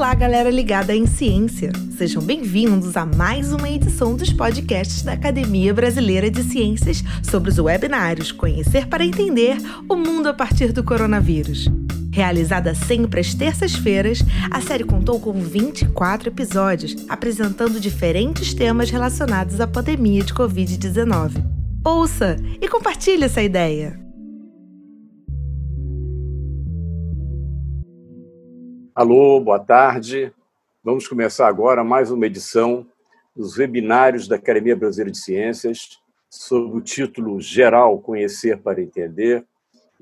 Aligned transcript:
Olá, 0.00 0.14
galera 0.14 0.48
ligada 0.48 0.96
em 0.96 1.06
ciência. 1.06 1.70
Sejam 1.98 2.22
bem-vindos 2.22 2.96
a 2.96 3.04
mais 3.04 3.52
uma 3.52 3.68
edição 3.68 4.16
dos 4.16 4.32
podcasts 4.32 5.02
da 5.02 5.12
Academia 5.12 5.74
Brasileira 5.74 6.30
de 6.30 6.42
Ciências 6.42 7.04
sobre 7.22 7.50
os 7.50 7.58
webinários 7.58 8.32
Conhecer 8.32 8.86
para 8.86 9.04
Entender 9.04 9.58
o 9.86 9.96
Mundo 9.96 10.30
a 10.30 10.32
partir 10.32 10.72
do 10.72 10.82
Coronavírus. 10.82 11.68
Realizada 12.10 12.74
sempre 12.74 13.20
às 13.20 13.34
terças-feiras, 13.34 14.20
a 14.50 14.62
série 14.62 14.84
contou 14.84 15.20
com 15.20 15.34
24 15.34 16.30
episódios, 16.30 16.96
apresentando 17.06 17.78
diferentes 17.78 18.54
temas 18.54 18.88
relacionados 18.88 19.60
à 19.60 19.66
pandemia 19.66 20.24
de 20.24 20.32
Covid-19. 20.32 21.44
Ouça 21.84 22.38
e 22.58 22.66
compartilhe 22.70 23.24
essa 23.24 23.42
ideia! 23.42 24.09
Alô, 29.00 29.40
boa 29.40 29.58
tarde. 29.58 30.30
Vamos 30.84 31.08
começar 31.08 31.48
agora 31.48 31.82
mais 31.82 32.10
uma 32.10 32.26
edição 32.26 32.86
dos 33.34 33.56
webinários 33.56 34.28
da 34.28 34.36
Academia 34.36 34.76
Brasileira 34.76 35.10
de 35.10 35.16
Ciências, 35.16 35.98
sob 36.28 36.76
o 36.76 36.82
título 36.82 37.40
Geral 37.40 37.98
Conhecer 37.98 38.58
para 38.58 38.82
Entender, 38.82 39.42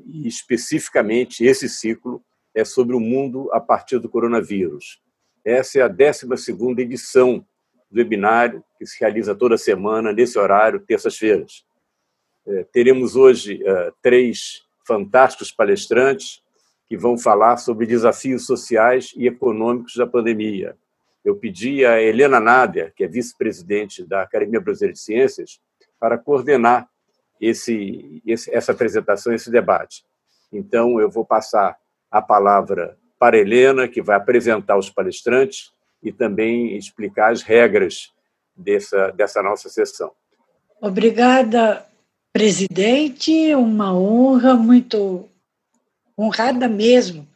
e 0.04 0.26
especificamente 0.26 1.44
esse 1.44 1.68
ciclo 1.68 2.20
é 2.52 2.64
sobre 2.64 2.96
o 2.96 2.98
mundo 2.98 3.48
a 3.52 3.60
partir 3.60 4.00
do 4.00 4.08
coronavírus. 4.08 5.00
Essa 5.44 5.78
é 5.78 5.82
a 5.82 5.86
12 5.86 6.26
edição 6.78 7.46
do 7.88 7.98
webinário, 7.98 8.64
que 8.80 8.84
se 8.84 8.98
realiza 8.98 9.32
toda 9.32 9.56
semana, 9.56 10.12
nesse 10.12 10.36
horário, 10.40 10.80
terças-feiras. 10.80 11.64
É, 12.44 12.64
teremos 12.72 13.14
hoje 13.14 13.62
é, 13.64 13.92
três 14.02 14.66
fantásticos 14.84 15.52
palestrantes, 15.52 16.42
que 16.88 16.96
vão 16.96 17.18
falar 17.18 17.58
sobre 17.58 17.86
desafios 17.86 18.46
sociais 18.46 19.12
e 19.16 19.26
econômicos 19.26 19.94
da 19.94 20.06
pandemia. 20.06 20.76
Eu 21.24 21.36
pedi 21.36 21.84
a 21.84 22.00
Helena 22.00 22.40
Nader, 22.40 22.94
que 22.94 23.04
é 23.04 23.08
vice-presidente 23.08 24.04
da 24.04 24.22
Academia 24.22 24.60
Brasileira 24.60 24.94
de 24.94 25.00
Ciências, 25.00 25.60
para 26.00 26.16
coordenar 26.16 26.88
esse, 27.40 28.22
essa 28.50 28.72
apresentação, 28.72 29.34
esse 29.34 29.50
debate. 29.50 30.04
Então, 30.52 30.98
eu 30.98 31.10
vou 31.10 31.24
passar 31.24 31.76
a 32.10 32.22
palavra 32.22 32.96
para 33.18 33.36
a 33.36 33.40
Helena, 33.40 33.86
que 33.86 34.00
vai 34.00 34.16
apresentar 34.16 34.78
os 34.78 34.88
palestrantes 34.88 35.72
e 36.02 36.10
também 36.10 36.76
explicar 36.76 37.32
as 37.32 37.42
regras 37.42 38.12
dessa, 38.56 39.10
dessa 39.10 39.42
nossa 39.42 39.68
sessão. 39.68 40.10
Obrigada, 40.80 41.84
presidente. 42.32 43.54
Uma 43.54 43.92
honra 43.92 44.54
muito 44.54 45.28
honrada 46.18 46.68
mesmo 46.68 47.28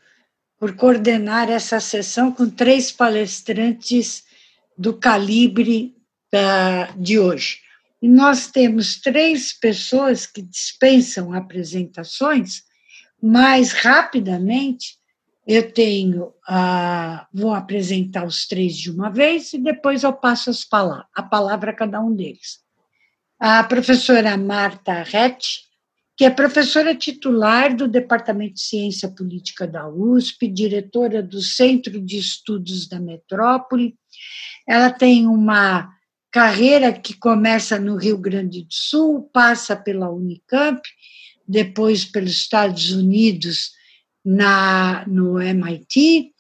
por 0.59 0.75
coordenar 0.77 1.51
essa 1.51 1.81
sessão 1.81 2.33
com 2.33 2.49
três 2.49 2.91
palestrantes 2.91 4.25
do 4.77 4.95
calibre 4.95 5.95
da, 6.33 6.87
de 6.97 7.19
hoje. 7.19 7.61
E 8.01 8.09
nós 8.09 8.49
temos 8.49 9.01
três 9.01 9.53
pessoas 9.53 10.27
que 10.27 10.43
dispensam 10.43 11.33
apresentações, 11.33 12.63
mais 13.23 13.73
rapidamente 13.73 14.97
eu 15.47 15.73
tenho, 15.73 16.33
ah, 16.47 17.27
vou 17.33 17.53
apresentar 17.53 18.25
os 18.25 18.47
três 18.47 18.77
de 18.77 18.91
uma 18.91 19.11
vez 19.11 19.53
e 19.53 19.59
depois 19.59 20.05
eu 20.05 20.13
passo 20.13 20.51
as 20.51 20.65
palavras, 20.65 21.07
a 21.15 21.23
palavra 21.23 21.73
a 21.73 21.75
cada 21.75 22.01
um 22.01 22.15
deles. 22.15 22.61
A 23.39 23.65
professora 23.65 24.37
Marta 24.37 25.03
Rett, 25.03 25.65
que 26.17 26.25
é 26.25 26.31
professora 26.31 26.95
titular 26.95 27.75
do 27.75 27.89
Departamento 27.89 28.55
de 28.55 28.61
Ciência 28.61 29.09
Política 29.09 29.67
da 29.67 29.89
USP, 29.89 30.47
diretora 30.47 31.23
do 31.23 31.41
Centro 31.41 32.01
de 32.01 32.19
Estudos 32.19 32.87
da 32.87 33.01
Metrópole. 33.01 33.95
Ela 34.69 34.91
tem 34.91 35.27
uma 35.27 35.91
carreira 36.31 36.93
que 36.93 37.15
começa 37.15 37.79
no 37.79 37.97
Rio 37.97 38.19
Grande 38.19 38.63
do 38.63 38.73
Sul, 38.73 39.31
passa 39.33 39.75
pela 39.75 40.11
Unicamp, 40.11 40.81
depois 41.47 42.05
pelos 42.05 42.33
Estados 42.33 42.91
Unidos 42.91 43.73
na, 44.25 45.07
no 45.07 45.41
MIT, 45.41 46.33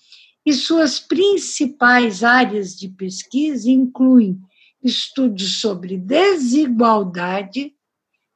e 0.44 0.52
suas 0.52 0.98
principais 0.98 2.24
áreas 2.24 2.76
de 2.76 2.88
pesquisa 2.88 3.70
incluem 3.70 4.38
estudos 4.82 5.60
sobre 5.60 5.97
desigualdade, 5.97 7.72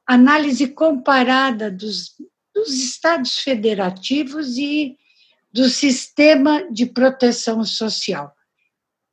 análise 0.07 0.67
comparada 0.69 1.69
dos, 1.69 2.13
dos 2.55 2.69
estados 2.73 3.39
federativos 3.39 4.57
e 4.57 4.95
do 5.51 5.67
sistema 5.67 6.71
de 6.71 6.85
proteção 6.85 7.63
social. 7.63 8.33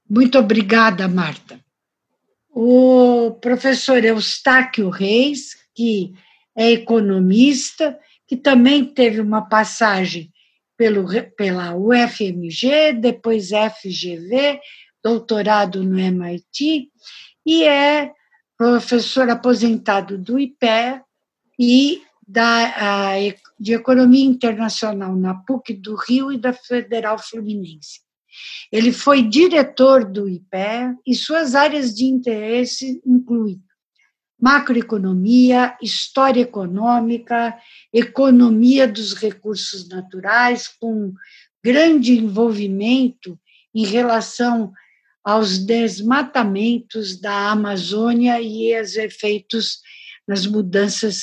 Muito 0.09 0.39
obrigada, 0.39 1.09
Marta. 1.09 1.61
O 2.51 3.33
professor 3.41 4.05
Eustáquio 4.05 4.89
Reis, 4.89 5.57
que 5.75 6.15
é 6.57 6.71
economista, 6.71 7.99
que 8.29 8.37
também 8.37 8.85
teve 8.85 9.21
uma 9.21 9.49
passagem 9.49 10.33
pelo, 10.77 11.07
pela 11.37 11.75
UFMG, 11.75 12.93
depois 13.01 13.49
FGV, 13.49 14.61
doutorado 15.03 15.83
no 15.83 15.99
MIT, 15.99 16.91
e 17.45 17.65
é 17.65 18.13
professor 18.57 19.29
aposentado 19.29 20.17
do 20.17 20.39
IPE 20.39 21.03
e 21.59 22.03
da, 22.27 22.75
a, 22.77 23.13
de 23.59 23.75
Economia 23.75 24.25
Internacional 24.25 25.15
na 25.15 25.35
PUC 25.35 25.75
do 25.75 25.95
Rio 25.95 26.33
e 26.33 26.39
da 26.39 26.53
Federal 26.53 27.19
Fluminense. 27.19 28.01
Ele 28.73 28.93
foi 28.93 29.23
diretor 29.23 30.05
do 30.05 30.29
IPE 30.29 30.99
e 31.07 31.15
suas 31.15 31.55
áreas 31.55 31.95
de 31.95 32.05
interesse 32.05 33.01
incluem 33.07 33.63
macroeconomia, 34.41 35.77
história 35.81 36.43
econômica, 36.43 37.57
economia 37.93 38.87
dos 38.87 39.15
recursos 39.15 39.89
naturais, 39.89 40.69
com 40.69 41.15
grande 41.65 42.19
envolvimento 42.19 43.39
em 43.75 43.87
relação 43.87 44.73
aos 45.25 45.59
desmatamentos 45.59 47.19
da 47.19 47.51
Amazônia 47.51 48.41
e 48.41 48.77
aos 48.77 48.95
efeitos 48.95 49.81
nas 50.29 50.47
mudanças 50.47 51.23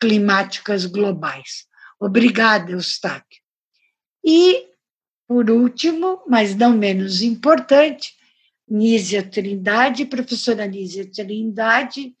climáticas 0.00 0.86
globais. 0.86 1.66
Obrigada, 2.00 2.72
Eustáquio. 2.72 3.42
E, 4.24 4.66
por 5.28 5.50
último, 5.50 6.22
mas 6.26 6.54
não 6.54 6.76
menos 6.76 7.20
importante, 7.20 8.14
Nízia 8.68 9.22
Trindade, 9.22 10.06
professora 10.06 10.66
Nízia 10.66 11.10
Trindade, 11.10 12.14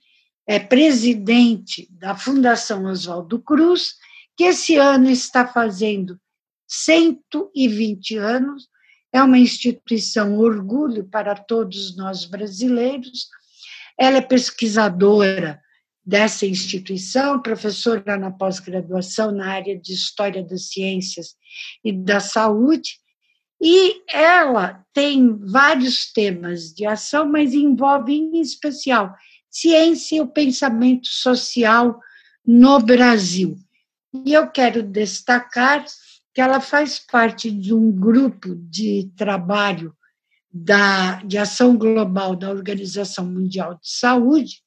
é 0.46 0.58
presidente 0.58 1.88
da 1.90 2.14
Fundação 2.14 2.84
Oswaldo 2.84 3.40
Cruz, 3.40 3.94
que 4.36 4.44
esse 4.44 4.76
ano 4.76 5.08
está 5.08 5.46
fazendo 5.46 6.20
120 6.68 8.16
anos, 8.18 8.68
é 9.14 9.22
uma 9.22 9.38
instituição 9.38 10.36
orgulho 10.38 11.04
para 11.04 11.36
todos 11.36 11.96
nós 11.96 12.24
brasileiros. 12.24 13.28
Ela 13.96 14.16
é 14.16 14.20
pesquisadora 14.20 15.60
dessa 16.04 16.44
instituição, 16.44 17.40
professora 17.40 18.18
na 18.18 18.32
pós-graduação 18.32 19.30
na 19.30 19.46
área 19.46 19.78
de 19.78 19.92
História 19.92 20.42
das 20.42 20.68
Ciências 20.68 21.36
e 21.84 21.92
da 21.92 22.18
Saúde, 22.18 22.98
e 23.62 24.02
ela 24.10 24.84
tem 24.92 25.38
vários 25.38 26.12
temas 26.12 26.74
de 26.74 26.84
ação, 26.84 27.30
mas 27.30 27.54
envolve 27.54 28.12
em 28.12 28.40
especial 28.40 29.14
ciência 29.48 30.16
e 30.16 30.20
o 30.20 30.26
pensamento 30.26 31.06
social 31.06 32.00
no 32.44 32.80
Brasil. 32.80 33.56
E 34.12 34.32
eu 34.32 34.50
quero 34.50 34.82
destacar 34.82 35.84
que 36.34 36.40
ela 36.40 36.60
faz 36.60 36.98
parte 36.98 37.50
de 37.50 37.72
um 37.72 37.92
grupo 37.92 38.56
de 38.56 39.10
trabalho 39.16 39.94
da, 40.52 41.22
de 41.22 41.38
ação 41.38 41.76
global 41.76 42.34
da 42.34 42.50
Organização 42.50 43.24
Mundial 43.24 43.74
de 43.74 43.88
Saúde, 43.88 44.60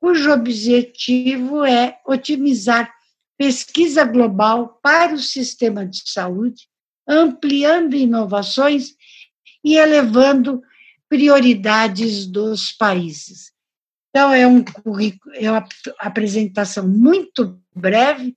cujo 0.00 0.32
objetivo 0.32 1.64
é 1.64 1.98
otimizar 2.04 2.92
pesquisa 3.38 4.04
global 4.04 4.80
para 4.82 5.14
o 5.14 5.18
sistema 5.18 5.86
de 5.86 6.02
saúde, 6.10 6.68
ampliando 7.08 7.94
inovações 7.94 8.94
e 9.62 9.76
elevando 9.76 10.60
prioridades 11.08 12.26
dos 12.26 12.72
países. 12.72 13.52
Então, 14.10 14.32
é, 14.32 14.46
um 14.46 14.64
é 15.34 15.50
uma 15.50 15.64
apresentação 15.98 16.88
muito 16.88 17.60
breve, 17.74 18.36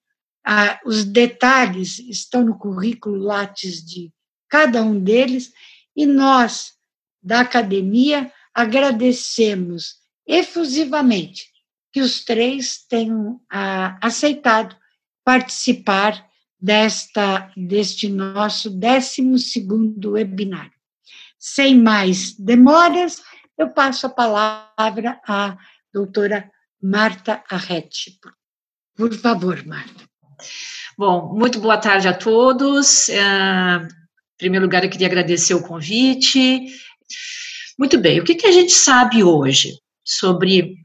ah, 0.51 0.79
os 0.83 1.03
detalhes 1.03 1.99
estão 1.99 2.43
no 2.43 2.57
currículo 2.57 3.21
Lattes 3.21 3.85
de 3.85 4.11
cada 4.49 4.81
um 4.81 4.99
deles, 4.99 5.53
e 5.95 6.07
nós, 6.07 6.73
da 7.21 7.41
academia, 7.41 8.33
agradecemos 8.51 9.97
efusivamente 10.25 11.45
que 11.93 12.01
os 12.01 12.25
três 12.25 12.83
tenham 12.89 13.39
ah, 13.47 13.99
aceitado 14.01 14.75
participar 15.23 16.27
desta, 16.59 17.53
deste 17.55 18.09
nosso 18.09 18.71
12 18.71 19.21
webinário. 20.07 20.73
sem 21.37 21.79
mais 21.79 22.33
demoras, 22.33 23.21
eu 23.55 23.69
passo 23.69 24.07
a 24.07 24.09
palavra 24.09 25.21
à 25.27 25.55
doutora 25.93 26.51
Marta 26.81 27.43
Arretti. 27.51 28.19
Por 28.95 29.13
favor, 29.13 29.63
Marta. 29.63 30.09
Bom, 30.97 31.33
muito 31.33 31.59
boa 31.59 31.77
tarde 31.77 32.07
a 32.07 32.13
todos. 32.13 33.09
É, 33.09 33.21
em 33.21 34.37
primeiro 34.37 34.65
lugar, 34.65 34.83
eu 34.83 34.89
queria 34.89 35.07
agradecer 35.07 35.53
o 35.53 35.63
convite. 35.63 36.65
Muito 37.77 37.97
bem, 37.97 38.19
o 38.19 38.23
que, 38.23 38.35
que 38.35 38.47
a 38.47 38.51
gente 38.51 38.73
sabe 38.73 39.23
hoje 39.23 39.73
sobre 40.03 40.75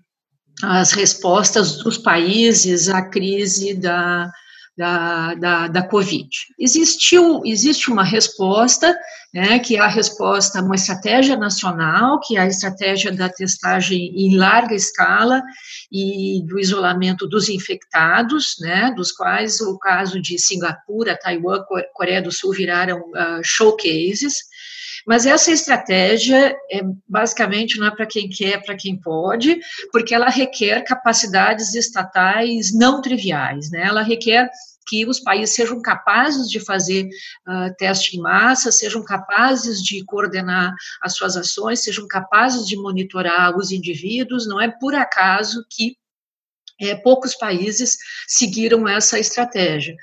as 0.63 0.93
respostas 0.93 1.79
dos 1.79 1.99
países 1.99 2.89
à 2.89 3.03
crise 3.03 3.75
da, 3.75 4.31
da, 4.77 5.35
da, 5.35 5.69
da 5.69 5.83
Covid. 5.87 6.29
Existiu, 6.59 7.43
existe 7.45 7.91
uma 7.91 8.03
resposta, 8.03 8.97
né, 9.33 9.59
que 9.59 9.77
é 9.77 9.81
a 9.81 9.89
resposta, 9.89 10.61
uma 10.61 10.75
estratégia 10.75 11.37
nacional, 11.37 12.21
que 12.21 12.37
é 12.37 12.41
a 12.41 12.47
estratégia 12.47 13.13
da 13.13 13.29
testagem 13.29 14.13
em 14.17 14.37
larga 14.37 14.75
escala 14.75 15.43
e 15.91 16.43
do 16.47 16.59
isolamento 16.59 17.27
dos 17.29 17.49
infectados, 17.49 18.57
né, 18.61 18.93
dos 18.97 19.13
quais 19.13 19.61
o 19.61 19.79
caso 19.79 20.21
de 20.21 20.39
Singapura, 20.39 21.19
Taiwan, 21.21 21.65
Coreia 21.93 22.23
do 22.23 22.33
Sul 22.33 22.53
viraram 22.53 22.99
uh, 22.99 23.41
showcases, 23.43 24.35
mas 25.07 25.27
essa 25.27 25.51
estratégia, 25.51 26.57
é, 26.71 26.81
basicamente, 27.09 27.79
não 27.79 27.87
é 27.87 27.91
para 27.91 28.07
quem 28.07 28.29
quer, 28.29 28.55
é 28.55 28.59
para 28.59 28.77
quem 28.77 28.97
pode, 28.97 29.61
porque 29.93 30.15
ela 30.15 30.29
requer 30.29 30.83
capacidades 30.83 31.75
estatais 31.75 32.73
não 32.73 33.01
triviais, 33.01 33.71
né? 33.71 33.85
Ela 33.87 34.03
requer 34.03 34.51
que 34.87 35.07
os 35.07 35.19
países 35.19 35.55
sejam 35.55 35.81
capazes 35.81 36.49
de 36.49 36.61
fazer 36.61 37.09
uh, 37.49 37.75
teste 37.79 38.17
em 38.17 38.21
massa, 38.21 38.71
sejam 38.71 39.03
capazes 39.03 39.83
de 39.83 40.05
coordenar 40.05 40.75
as 41.01 41.15
suas 41.17 41.37
ações, 41.37 41.83
sejam 41.83 42.07
capazes 42.07 42.67
de 42.67 42.77
monitorar 42.77 43.57
os 43.57 43.71
indivíduos. 43.71 44.47
Não 44.47 44.61
é 44.61 44.69
por 44.69 44.95
acaso 44.95 45.65
que 45.71 45.97
é, 46.81 46.95
poucos 46.95 47.35
países 47.35 47.97
seguiram 48.27 48.87
essa 48.89 49.19
estratégia. 49.19 49.97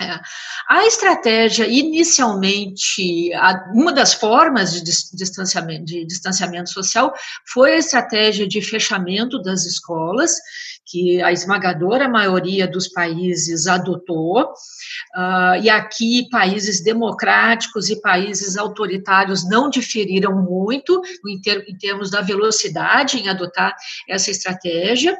É. 0.00 0.20
A 0.68 0.86
estratégia, 0.86 1.66
inicialmente, 1.66 3.30
uma 3.72 3.92
das 3.92 4.12
formas 4.12 4.72
de 4.72 4.82
distanciamento, 4.82 5.84
de 5.84 6.04
distanciamento 6.04 6.70
social 6.70 7.14
foi 7.46 7.74
a 7.74 7.78
estratégia 7.78 8.46
de 8.46 8.60
fechamento 8.60 9.40
das 9.40 9.64
escolas, 9.64 10.34
que 10.84 11.20
a 11.22 11.32
esmagadora 11.32 12.08
maioria 12.08 12.68
dos 12.68 12.88
países 12.88 13.66
adotou, 13.66 14.42
uh, 14.42 15.56
e 15.62 15.68
aqui 15.68 16.28
países 16.30 16.82
democráticos 16.82 17.90
e 17.90 18.00
países 18.00 18.56
autoritários 18.56 19.48
não 19.48 19.68
diferiram 19.68 20.42
muito 20.42 21.00
em, 21.26 21.40
ter, 21.40 21.64
em 21.68 21.76
termos 21.76 22.10
da 22.10 22.20
velocidade 22.20 23.18
em 23.18 23.28
adotar 23.28 23.74
essa 24.08 24.30
estratégia, 24.30 25.16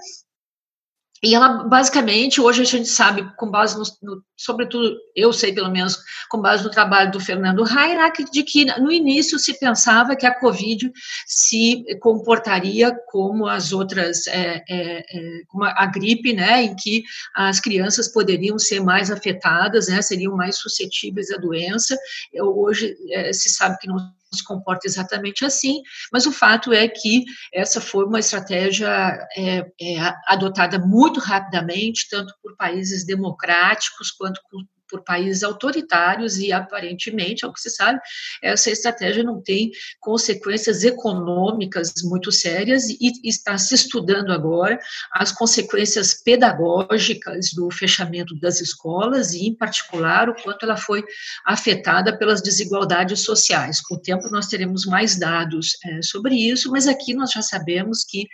e 1.22 1.34
ela, 1.34 1.64
basicamente, 1.64 2.40
hoje 2.40 2.62
a 2.62 2.64
gente 2.64 2.88
sabe, 2.88 3.26
com 3.36 3.50
base 3.50 3.76
no, 3.76 3.84
no, 4.02 4.22
sobretudo, 4.36 4.96
eu 5.14 5.32
sei 5.32 5.52
pelo 5.52 5.70
menos, 5.70 5.98
com 6.28 6.40
base 6.40 6.62
no 6.62 6.70
trabalho 6.70 7.10
do 7.10 7.20
Fernando 7.20 7.64
Hayek, 7.64 8.30
de 8.30 8.42
que 8.42 8.64
no 8.80 8.92
início 8.92 9.38
se 9.38 9.58
pensava 9.58 10.14
que 10.14 10.26
a 10.26 10.38
Covid 10.38 10.90
se 11.26 11.84
comportaria 12.00 12.94
como 13.06 13.46
as 13.46 13.72
outras, 13.72 14.26
é, 14.26 14.62
é, 14.68 14.98
é, 14.98 15.42
como 15.48 15.64
a 15.64 15.86
gripe, 15.86 16.34
né, 16.34 16.62
em 16.62 16.76
que 16.76 17.02
as 17.34 17.60
crianças 17.60 18.08
poderiam 18.08 18.58
ser 18.58 18.80
mais 18.80 19.10
afetadas, 19.10 19.88
né, 19.88 20.02
seriam 20.02 20.36
mais 20.36 20.58
suscetíveis 20.58 21.30
à 21.30 21.38
doença. 21.38 21.96
Eu, 22.32 22.56
hoje 22.58 22.94
é, 23.10 23.32
se 23.32 23.48
sabe 23.48 23.78
que 23.78 23.88
não 23.88 23.96
se 24.32 24.44
comporta 24.44 24.86
exatamente 24.86 25.44
assim, 25.44 25.82
mas 26.12 26.26
o 26.26 26.32
fato 26.32 26.72
é 26.72 26.88
que 26.88 27.24
essa 27.52 27.80
foi 27.80 28.04
uma 28.04 28.18
estratégia 28.20 28.88
é, 29.36 29.58
é, 29.80 30.14
adotada 30.26 30.78
muito 30.78 31.20
rapidamente, 31.20 32.08
tanto 32.10 32.34
por 32.42 32.56
países 32.56 33.06
democráticos 33.06 34.10
quanto 34.10 34.40
por 34.50 34.62
por 34.88 35.02
países 35.02 35.42
autoritários 35.42 36.38
e, 36.38 36.52
aparentemente, 36.52 37.44
ao 37.44 37.52
que 37.52 37.60
se 37.60 37.70
sabe, 37.70 38.00
essa 38.42 38.70
estratégia 38.70 39.22
não 39.22 39.40
tem 39.40 39.70
consequências 40.00 40.84
econômicas 40.84 41.92
muito 42.04 42.30
sérias 42.32 42.88
e 42.88 43.12
está 43.24 43.58
se 43.58 43.74
estudando 43.74 44.32
agora 44.32 44.78
as 45.12 45.32
consequências 45.32 46.14
pedagógicas 46.22 47.50
do 47.54 47.70
fechamento 47.70 48.38
das 48.38 48.60
escolas 48.60 49.32
e, 49.32 49.46
em 49.46 49.54
particular, 49.54 50.28
o 50.28 50.34
quanto 50.42 50.64
ela 50.64 50.76
foi 50.76 51.04
afetada 51.44 52.16
pelas 52.16 52.42
desigualdades 52.42 53.20
sociais. 53.20 53.80
Com 53.80 53.96
o 53.96 54.00
tempo, 54.00 54.28
nós 54.30 54.46
teremos 54.46 54.84
mais 54.86 55.16
dados 55.18 55.76
é, 55.84 56.02
sobre 56.02 56.34
isso, 56.34 56.70
mas 56.70 56.86
aqui 56.86 57.14
nós 57.14 57.30
já 57.30 57.42
sabemos 57.42 58.04
que, 58.04 58.26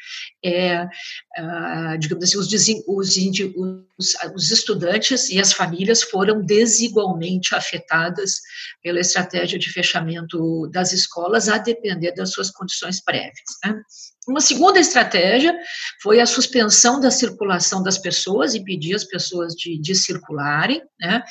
é, 0.44 0.86
ah, 1.36 1.96
digamos 1.98 2.24
assim, 2.24 2.38
os, 2.38 2.52
os, 2.86 3.16
os, 3.98 4.14
os 4.34 4.50
estudantes 4.50 5.28
e 5.30 5.40
as 5.40 5.52
famílias 5.52 6.02
foram 6.02 6.41
desigualmente 6.44 7.54
afetadas 7.54 8.40
pela 8.82 9.00
estratégia 9.00 9.58
de 9.58 9.70
fechamento 9.70 10.68
das 10.68 10.92
escolas, 10.92 11.48
a 11.48 11.58
depender 11.58 12.12
das 12.12 12.32
suas 12.32 12.50
condições 12.50 13.02
prévias. 13.02 13.32
Né? 13.64 13.80
Uma 14.28 14.40
segunda 14.40 14.78
estratégia 14.78 15.52
foi 16.00 16.20
a 16.20 16.26
suspensão 16.26 17.00
da 17.00 17.10
circulação 17.10 17.82
das 17.82 17.98
pessoas, 17.98 18.54
impedir 18.54 18.94
as 18.94 19.04
pessoas 19.04 19.54
de, 19.54 19.80
de 19.80 19.94
circularem, 19.94 20.80
né? 21.00 21.22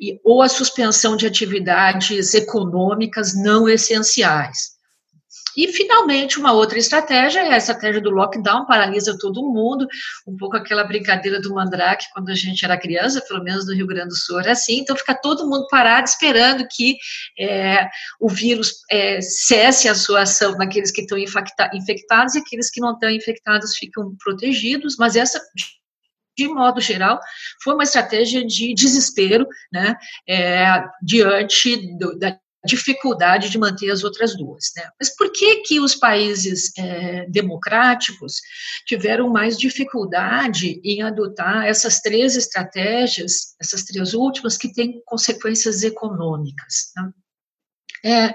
e, 0.00 0.18
ou 0.24 0.40
a 0.40 0.48
suspensão 0.48 1.16
de 1.16 1.26
atividades 1.26 2.32
econômicas 2.32 3.34
não 3.34 3.68
essenciais. 3.68 4.77
E, 5.58 5.66
finalmente, 5.72 6.38
uma 6.38 6.52
outra 6.52 6.78
estratégia 6.78 7.40
é 7.40 7.52
a 7.52 7.56
estratégia 7.56 8.00
do 8.00 8.10
lockdown, 8.10 8.64
paralisa 8.64 9.18
todo 9.18 9.42
mundo, 9.42 9.88
um 10.24 10.36
pouco 10.36 10.56
aquela 10.56 10.84
brincadeira 10.84 11.40
do 11.40 11.52
mandrake 11.52 12.06
quando 12.14 12.28
a 12.28 12.34
gente 12.34 12.64
era 12.64 12.78
criança, 12.78 13.20
pelo 13.26 13.42
menos 13.42 13.66
no 13.66 13.74
Rio 13.74 13.88
Grande 13.88 14.10
do 14.10 14.14
Sul 14.14 14.38
era 14.38 14.52
assim, 14.52 14.78
então 14.78 14.94
fica 14.94 15.20
todo 15.20 15.48
mundo 15.48 15.66
parado 15.68 16.06
esperando 16.06 16.64
que 16.70 16.96
é, 17.36 17.88
o 18.20 18.28
vírus 18.28 18.72
é, 18.88 19.20
cesse 19.20 19.88
a 19.88 19.96
sua 19.96 20.22
ação 20.22 20.52
naqueles 20.56 20.92
que 20.92 21.00
estão 21.00 21.18
infectados 21.18 22.36
e 22.36 22.38
aqueles 22.38 22.70
que 22.70 22.80
não 22.80 22.92
estão 22.92 23.10
infectados 23.10 23.76
ficam 23.76 24.14
protegidos, 24.22 24.96
mas 24.96 25.16
essa 25.16 25.40
de 26.38 26.46
modo 26.46 26.80
geral, 26.80 27.18
foi 27.64 27.74
uma 27.74 27.82
estratégia 27.82 28.46
de 28.46 28.72
desespero, 28.72 29.44
né, 29.72 29.96
é, 30.28 30.84
diante 31.02 31.76
do, 31.98 32.16
da 32.16 32.38
dificuldade 32.68 33.48
de 33.50 33.58
manter 33.58 33.90
as 33.90 34.04
outras 34.04 34.36
duas. 34.36 34.72
Né? 34.76 34.88
Mas 34.98 35.14
por 35.16 35.32
que 35.32 35.62
que 35.62 35.80
os 35.80 35.94
países 35.94 36.70
é, 36.78 37.26
democráticos 37.28 38.40
tiveram 38.86 39.28
mais 39.30 39.58
dificuldade 39.58 40.80
em 40.84 41.02
adotar 41.02 41.64
essas 41.64 42.00
três 42.00 42.36
estratégias, 42.36 43.56
essas 43.60 43.82
três 43.84 44.14
últimas, 44.14 44.56
que 44.56 44.72
têm 44.72 45.02
consequências 45.04 45.82
econômicas? 45.82 46.92
Né? 46.96 47.10
É, 48.04 48.34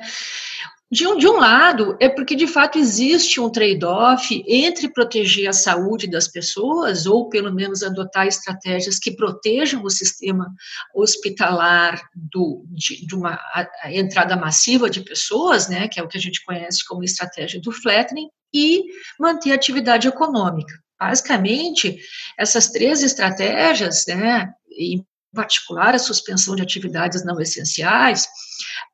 de 0.93 1.07
um, 1.07 1.17
de 1.17 1.27
um 1.27 1.37
lado, 1.37 1.97
é 1.99 2.07
porque 2.07 2.35
de 2.35 2.45
fato 2.45 2.77
existe 2.77 3.41
um 3.41 3.49
trade-off 3.49 4.43
entre 4.47 4.93
proteger 4.93 5.49
a 5.49 5.53
saúde 5.53 6.07
das 6.07 6.27
pessoas, 6.27 7.07
ou 7.07 7.29
pelo 7.29 7.51
menos 7.51 7.81
adotar 7.81 8.27
estratégias 8.27 8.99
que 8.99 9.15
protejam 9.15 9.83
o 9.83 9.89
sistema 9.89 10.53
hospitalar 10.93 11.99
do, 12.13 12.63
de, 12.69 13.07
de 13.07 13.15
uma 13.15 13.39
entrada 13.85 14.35
massiva 14.35 14.87
de 14.87 15.01
pessoas, 15.01 15.67
né, 15.67 15.87
que 15.87 15.99
é 15.99 16.03
o 16.03 16.07
que 16.07 16.17
a 16.17 16.21
gente 16.21 16.43
conhece 16.45 16.85
como 16.85 17.03
estratégia 17.03 17.59
do 17.59 17.71
flattening, 17.71 18.27
e 18.53 18.83
manter 19.19 19.51
a 19.51 19.55
atividade 19.55 20.07
econômica. 20.07 20.75
Basicamente, 20.99 21.97
essas 22.37 22.67
três 22.67 23.01
estratégias, 23.01 24.05
né, 24.05 24.47
particular 25.33 25.95
a 25.95 25.99
suspensão 25.99 26.55
de 26.55 26.61
atividades 26.61 27.25
não 27.25 27.39
essenciais, 27.39 28.27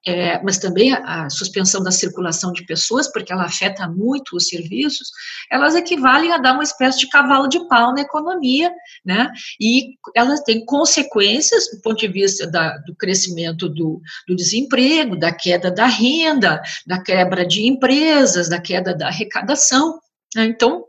é, 0.06 0.42
mas 0.42 0.58
também 0.58 0.94
a, 0.94 1.30
suspensão 1.30 1.84
da 1.84 1.92
circulação 1.92 2.52
de 2.52 2.66
pessoas, 2.66 3.12
porque 3.12 3.32
ela 3.32 3.46
afeta 3.46 3.88
muito 3.88 4.36
os 4.36 4.48
serviços, 4.48 5.10
elas 5.52 5.76
equivalem 5.76 6.32
a 6.32 6.38
dar 6.38 6.54
uma 6.54 6.64
espécie 6.64 7.00
de 7.00 7.10
cavalo 7.10 7.48
de 7.48 7.68
pau 7.68 7.94
na 7.94 8.02
economia, 8.02 8.72
né? 9.06 9.30
E 9.60 9.96
elas 10.16 10.42
têm 10.42 10.66
consequências 10.66 11.70
do 11.72 11.82
ponto 11.82 11.98
de 11.98 12.08
vista 12.08 12.48
da, 12.48 12.78
do 12.80 12.96
crescimento 12.96 13.68
do, 13.68 14.02
do 14.28 14.36
desemprego, 14.36 15.18
da 15.18 15.32
queda 15.32 15.70
da 15.70 15.86
renda, 15.86 16.62
da 16.88 17.02
quebra 17.02 17.46
de 17.46 17.68
empresas, 17.68 18.50
da 18.50 18.60
queda 18.60 18.96
da 18.96 19.08
arrecadação. 19.08 20.00
Né? 20.36 20.46
Então, 20.46 20.86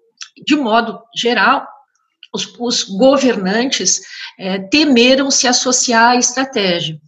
de 0.46 0.56
modo 0.56 1.00
geral, 1.14 1.66
os, 2.32 2.52
os 2.58 2.84
governantes 2.84 4.00
é, 4.38 4.58
temeram 4.58 5.30
se 5.30 5.46
associar 5.46 6.12
à 6.12 6.16
estratégia. 6.16 7.00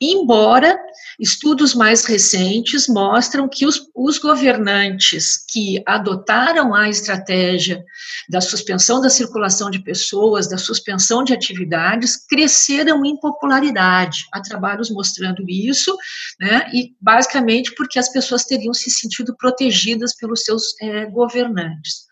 Embora 0.00 0.78
estudos 1.18 1.74
mais 1.74 2.04
recentes 2.04 2.86
mostram 2.86 3.48
que 3.48 3.66
os, 3.66 3.88
os, 3.94 4.18
governantes 4.18 5.44
que 5.48 5.82
adotaram 5.84 6.72
a 6.72 6.88
estratégia 6.88 7.84
da 8.28 8.40
suspensão 8.40 9.00
da 9.00 9.10
circulação 9.10 9.68
de 9.68 9.80
pessoas, 9.80 10.48
da 10.48 10.56
suspensão 10.56 11.24
de 11.24 11.34
atividades, 11.34 12.16
cresceram 12.28 13.04
em 13.04 13.16
popularidade. 13.16 14.26
Há 14.32 14.40
trabalhos 14.40 14.90
mostrando 14.90 15.42
isso, 15.48 15.96
né, 16.38 16.70
e 16.72 16.94
basicamente 17.00 17.74
porque 17.74 17.98
as 17.98 18.08
pessoas 18.08 18.44
teriam 18.44 18.72
se 18.72 18.90
sentido 18.90 19.36
protegidas 19.36 20.14
pelos 20.14 20.44
seus 20.44 20.80
é, 20.80 21.06
governantes. 21.06 22.07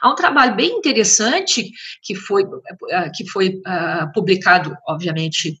Há 0.00 0.10
um 0.10 0.14
trabalho 0.14 0.54
bem 0.54 0.78
interessante 0.78 1.70
que 2.02 2.14
foi, 2.14 2.44
eh, 2.90 3.10
que 3.14 3.28
foi 3.28 3.60
uh, 3.66 4.12
publicado, 4.14 4.76
obviamente, 4.86 5.60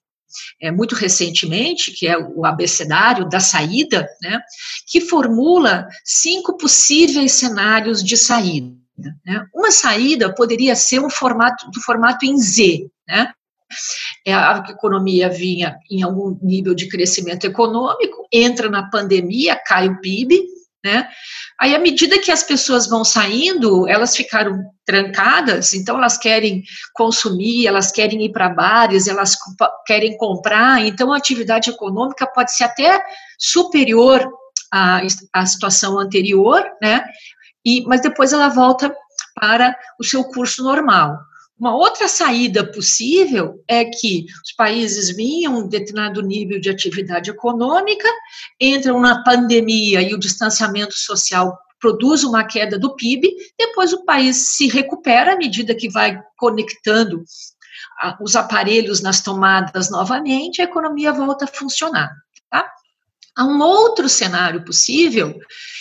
é, 0.60 0.70
muito 0.70 0.94
recentemente, 0.94 1.92
que 1.92 2.06
é 2.06 2.16
o 2.16 2.44
abecedário 2.44 3.28
da 3.28 3.40
saída, 3.40 4.06
né, 4.22 4.40
que 4.86 5.00
formula 5.00 5.88
cinco 6.04 6.56
possíveis 6.56 7.32
cenários 7.32 8.04
de 8.04 8.16
saída. 8.16 8.76
Né. 9.24 9.46
Uma 9.54 9.70
saída 9.70 10.32
poderia 10.34 10.76
ser 10.76 11.00
um 11.00 11.10
formato, 11.10 11.70
do 11.70 11.80
formato 11.80 12.26
em 12.26 12.36
Z, 12.38 12.88
né, 13.08 13.32
é, 14.26 14.32
a 14.32 14.64
economia 14.68 15.28
vinha 15.28 15.76
em 15.90 16.02
algum 16.02 16.38
nível 16.42 16.74
de 16.74 16.88
crescimento 16.88 17.44
econômico, 17.46 18.26
entra 18.32 18.68
na 18.68 18.88
pandemia, 18.88 19.60
cai 19.66 19.88
o 19.88 20.00
PIB, 20.00 20.42
né? 20.84 21.08
Aí, 21.60 21.74
à 21.74 21.78
medida 21.78 22.20
que 22.20 22.30
as 22.30 22.42
pessoas 22.42 22.88
vão 22.88 23.04
saindo, 23.04 23.88
elas 23.88 24.16
ficaram 24.16 24.62
trancadas, 24.86 25.74
então 25.74 25.98
elas 25.98 26.16
querem 26.16 26.62
consumir, 26.94 27.66
elas 27.66 27.90
querem 27.90 28.24
ir 28.24 28.32
para 28.32 28.48
bares, 28.48 29.08
elas 29.08 29.36
querem 29.86 30.16
comprar, 30.16 30.80
então 30.86 31.12
a 31.12 31.16
atividade 31.16 31.70
econômica 31.70 32.26
pode 32.26 32.54
ser 32.54 32.64
até 32.64 33.02
superior 33.38 34.30
à, 34.72 35.00
à 35.32 35.46
situação 35.46 35.98
anterior, 35.98 36.64
né? 36.80 37.04
E, 37.64 37.82
mas 37.86 38.00
depois 38.00 38.32
ela 38.32 38.48
volta 38.48 38.94
para 39.34 39.76
o 39.98 40.04
seu 40.04 40.24
curso 40.24 40.62
normal. 40.62 41.18
Uma 41.58 41.74
outra 41.74 42.06
saída 42.06 42.64
possível 42.70 43.62
é 43.66 43.84
que 43.84 44.26
os 44.44 44.52
países 44.52 45.14
vinham 45.16 45.58
um 45.58 45.68
determinado 45.68 46.22
nível 46.22 46.60
de 46.60 46.70
atividade 46.70 47.30
econômica, 47.30 48.08
entram 48.60 49.00
na 49.00 49.24
pandemia 49.24 50.00
e 50.00 50.14
o 50.14 50.18
distanciamento 50.18 50.94
social 50.96 51.58
produz 51.80 52.22
uma 52.22 52.44
queda 52.44 52.78
do 52.78 52.94
PIB, 52.94 53.28
depois 53.58 53.92
o 53.92 54.04
país 54.04 54.50
se 54.56 54.68
recupera 54.68 55.32
à 55.32 55.36
medida 55.36 55.74
que 55.74 55.88
vai 55.88 56.20
conectando 56.36 57.24
os 58.20 58.36
aparelhos 58.36 59.00
nas 59.00 59.20
tomadas 59.20 59.90
novamente, 59.90 60.60
a 60.60 60.64
economia 60.64 61.12
volta 61.12 61.44
a 61.44 61.48
funcionar. 61.48 62.10
Tá? 62.50 62.70
Há 63.36 63.44
um 63.44 63.60
outro 63.60 64.08
cenário 64.08 64.64
possível, 64.64 65.36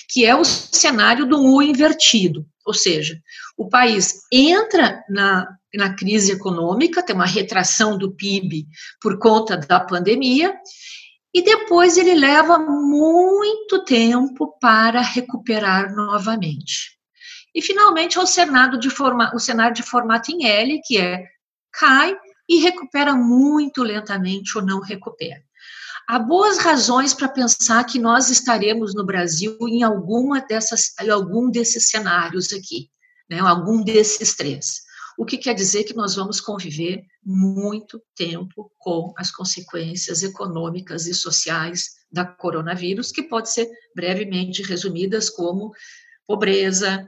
que 0.10 0.25
é 0.25 0.36
o 0.36 0.43
cenário 0.43 1.27
do 1.27 1.39
U 1.39 1.62
invertido, 1.62 2.46
ou 2.65 2.74
seja, 2.74 3.19
o 3.55 3.69
país 3.69 4.22
entra 4.31 5.03
na 5.10 5.48
na 5.74 5.93
crise 5.93 6.31
econômica, 6.31 7.03
tem 7.03 7.15
uma 7.15 7.25
retração 7.25 7.97
do 7.97 8.12
PIB 8.12 8.67
por 9.01 9.19
conta 9.19 9.57
da 9.57 9.79
pandemia, 9.79 10.55
e 11.33 11.41
depois 11.41 11.97
ele 11.97 12.15
leva 12.15 12.57
muito 12.57 13.83
tempo 13.83 14.57
para 14.59 15.01
recuperar 15.01 15.93
novamente. 15.93 16.97
E 17.53 17.62
finalmente 17.62 18.17
é 18.17 18.21
o 18.21 18.25
cenário 18.25 18.79
de, 18.79 18.89
forma, 18.89 19.31
o 19.36 19.39
cenário 19.39 19.75
de 19.75 19.83
formato 19.83 20.31
em 20.31 20.45
L, 20.45 20.81
que 20.86 20.97
é 20.97 21.25
cai 21.71 22.15
e 22.50 22.59
recupera 22.59 23.13
muito 23.13 23.83
lentamente 23.83 24.57
ou 24.57 24.63
não 24.63 24.79
recupera. 24.79 25.43
Há 26.07 26.17
boas 26.17 26.57
razões 26.57 27.13
para 27.13 27.27
pensar 27.27 27.83
que 27.83 28.00
nós 28.00 28.29
estaremos 28.29 28.95
no 28.95 29.05
Brasil 29.05 29.57
em 29.62 29.83
alguma 29.83 30.39
dessas, 30.39 30.93
em 31.01 31.09
algum 31.09 31.51
desses 31.51 31.89
cenários 31.89 32.53
aqui, 32.53 32.89
né, 33.29 33.39
algum 33.39 33.83
desses 33.83 34.33
três 34.33 34.87
o 35.17 35.25
que 35.25 35.38
quer 35.38 35.55
dizer 35.55 35.83
que 35.83 35.95
nós 35.95 36.15
vamos 36.15 36.39
conviver 36.39 37.03
muito 37.25 38.00
tempo 38.15 38.71
com 38.77 39.12
as 39.17 39.31
consequências 39.31 40.21
econômicas 40.21 41.07
e 41.07 41.13
sociais 41.13 41.97
da 42.12 42.24
coronavírus, 42.24 43.12
que 43.12 43.24
pode 43.24 43.51
ser 43.51 43.67
brevemente 43.95 44.62
resumidas 44.62 45.29
como 45.29 45.74
pobreza, 46.27 47.07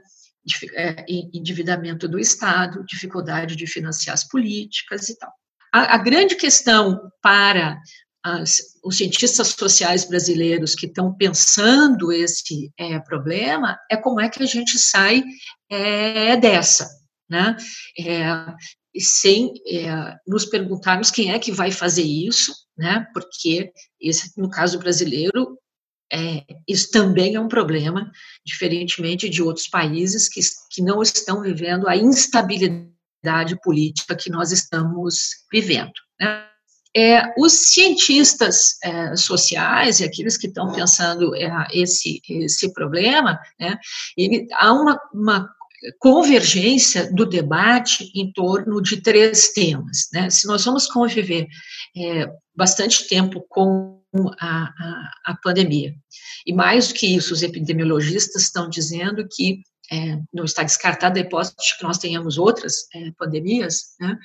é, 0.74 1.04
endividamento 1.08 2.08
do 2.08 2.18
Estado, 2.18 2.84
dificuldade 2.84 3.54
de 3.54 3.66
financiar 3.66 4.14
as 4.14 4.26
políticas 4.26 5.08
e 5.08 5.16
tal. 5.16 5.32
A, 5.72 5.94
a 5.94 5.98
grande 5.98 6.34
questão 6.34 7.00
para 7.22 7.80
as, 8.24 8.58
os 8.84 8.96
cientistas 8.96 9.48
sociais 9.48 10.04
brasileiros 10.04 10.74
que 10.74 10.86
estão 10.86 11.14
pensando 11.14 12.10
esse 12.10 12.72
é, 12.76 12.98
problema 12.98 13.78
é 13.88 13.96
como 13.96 14.20
é 14.20 14.28
que 14.28 14.42
a 14.42 14.46
gente 14.46 14.78
sai 14.78 15.22
é, 15.70 16.36
dessa 16.36 16.99
né? 17.30 17.56
É, 17.98 18.24
sem 18.98 19.52
é, 19.68 20.16
nos 20.26 20.44
perguntarmos 20.44 21.10
quem 21.10 21.32
é 21.32 21.38
que 21.38 21.52
vai 21.52 21.70
fazer 21.70 22.02
isso, 22.02 22.52
né? 22.76 23.06
Porque 23.14 23.70
esse, 24.00 24.32
no 24.36 24.50
caso 24.50 24.78
brasileiro, 24.78 25.56
é, 26.12 26.44
isso 26.68 26.90
também 26.90 27.36
é 27.36 27.40
um 27.40 27.48
problema, 27.48 28.10
diferentemente 28.44 29.28
de 29.28 29.42
outros 29.42 29.68
países 29.68 30.28
que, 30.28 30.40
que 30.70 30.82
não 30.82 31.00
estão 31.00 31.40
vivendo 31.40 31.88
a 31.88 31.96
instabilidade 31.96 33.60
política 33.62 34.16
que 34.16 34.30
nós 34.30 34.50
estamos 34.50 35.28
vivendo. 35.52 35.92
Né? 36.18 36.46
É, 36.96 37.22
os 37.38 37.52
cientistas 37.72 38.76
é, 38.82 39.14
sociais 39.14 40.00
e 40.00 40.04
aqueles 40.04 40.36
que 40.36 40.48
estão 40.48 40.72
pensando 40.72 41.36
é, 41.36 41.48
esse, 41.72 42.20
esse 42.28 42.72
problema, 42.72 43.38
né, 43.60 43.78
ele, 44.16 44.48
há 44.54 44.72
uma, 44.72 45.00
uma 45.14 45.48
convergência 45.98 47.12
do 47.12 47.24
debate 47.24 48.10
em 48.14 48.32
torno 48.32 48.80
de 48.82 49.00
três 49.00 49.48
temas. 49.48 50.08
Né? 50.12 50.30
Se 50.30 50.46
nós 50.46 50.64
vamos 50.64 50.86
conviver 50.86 51.46
é, 51.96 52.30
bastante 52.54 53.08
tempo 53.08 53.44
com 53.48 54.00
a, 54.40 54.64
a, 54.64 55.10
a, 55.26 55.36
pandemia, 55.42 55.94
e 56.46 56.52
mais 56.52 56.88
do 56.88 56.94
que 56.94 57.06
isso, 57.14 57.32
os 57.32 57.42
epidemiologistas 57.42 58.42
estão 58.42 58.68
dizendo 58.68 59.26
que 59.30 59.62
é, 59.92 60.18
não 60.32 60.44
está 60.44 60.62
descartada 60.62 61.18
a 61.18 61.22
hipótese 61.22 61.54
de 61.56 61.76
que 61.76 61.82
nós 61.82 61.98
tenhamos 61.98 62.38
outras 62.38 62.86
é, 62.94 63.10
pandemias, 63.18 63.96
né? 64.00 64.16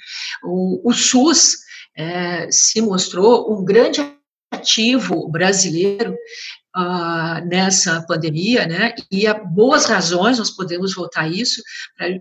o, 0.44 0.90
o, 0.90 0.94
SUS 0.94 1.58
é, 1.98 2.50
se 2.52 2.82
mostrou 2.82 3.52
um 3.52 3.66
grande 3.66 4.00
ativo 4.66 5.30
brasileiro 5.30 6.18
uh, 6.76 7.48
nessa 7.48 8.02
pandemia, 8.08 8.66
né? 8.66 8.96
E 9.12 9.28
há 9.28 9.34
boas 9.36 9.86
razões, 9.86 10.40
nós 10.40 10.50
podemos 10.50 10.96
voltar 10.96 11.22
a 11.22 11.30
isso, 11.30 11.62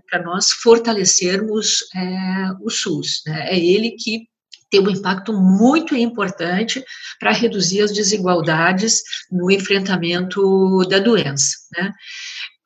para 0.09 0.23
nós 0.23 0.51
fortalecermos 0.51 1.77
é, 1.95 2.51
o 2.61 2.69
SUS. 2.69 3.23
Né? 3.25 3.47
É 3.49 3.59
ele 3.59 3.91
que 3.91 4.27
tem 4.69 4.79
um 4.79 4.89
impacto 4.89 5.33
muito 5.33 5.95
importante 5.95 6.83
para 7.19 7.31
reduzir 7.31 7.81
as 7.81 7.93
desigualdades 7.93 9.01
no 9.31 9.49
enfrentamento 9.49 10.85
da 10.89 10.99
doença. 10.99 11.55
Né? 11.77 11.93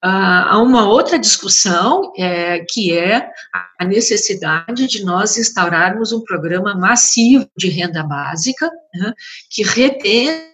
Há 0.01 0.62
uma 0.62 0.88
outra 0.88 1.20
discussão 1.20 2.13
é, 2.18 2.60
que 2.70 2.98
é 2.98 3.29
a 3.79 3.86
necessidade 3.86 4.88
de 4.88 5.03
nós 5.03 5.38
instaurarmos 5.38 6.12
um 6.12 6.24
programa 6.24 6.74
massivo 6.75 7.50
de 7.58 7.70
renda 7.70 8.03
básica 8.03 8.70
né, 8.96 9.13
que 9.50 9.63
repense 9.63 10.50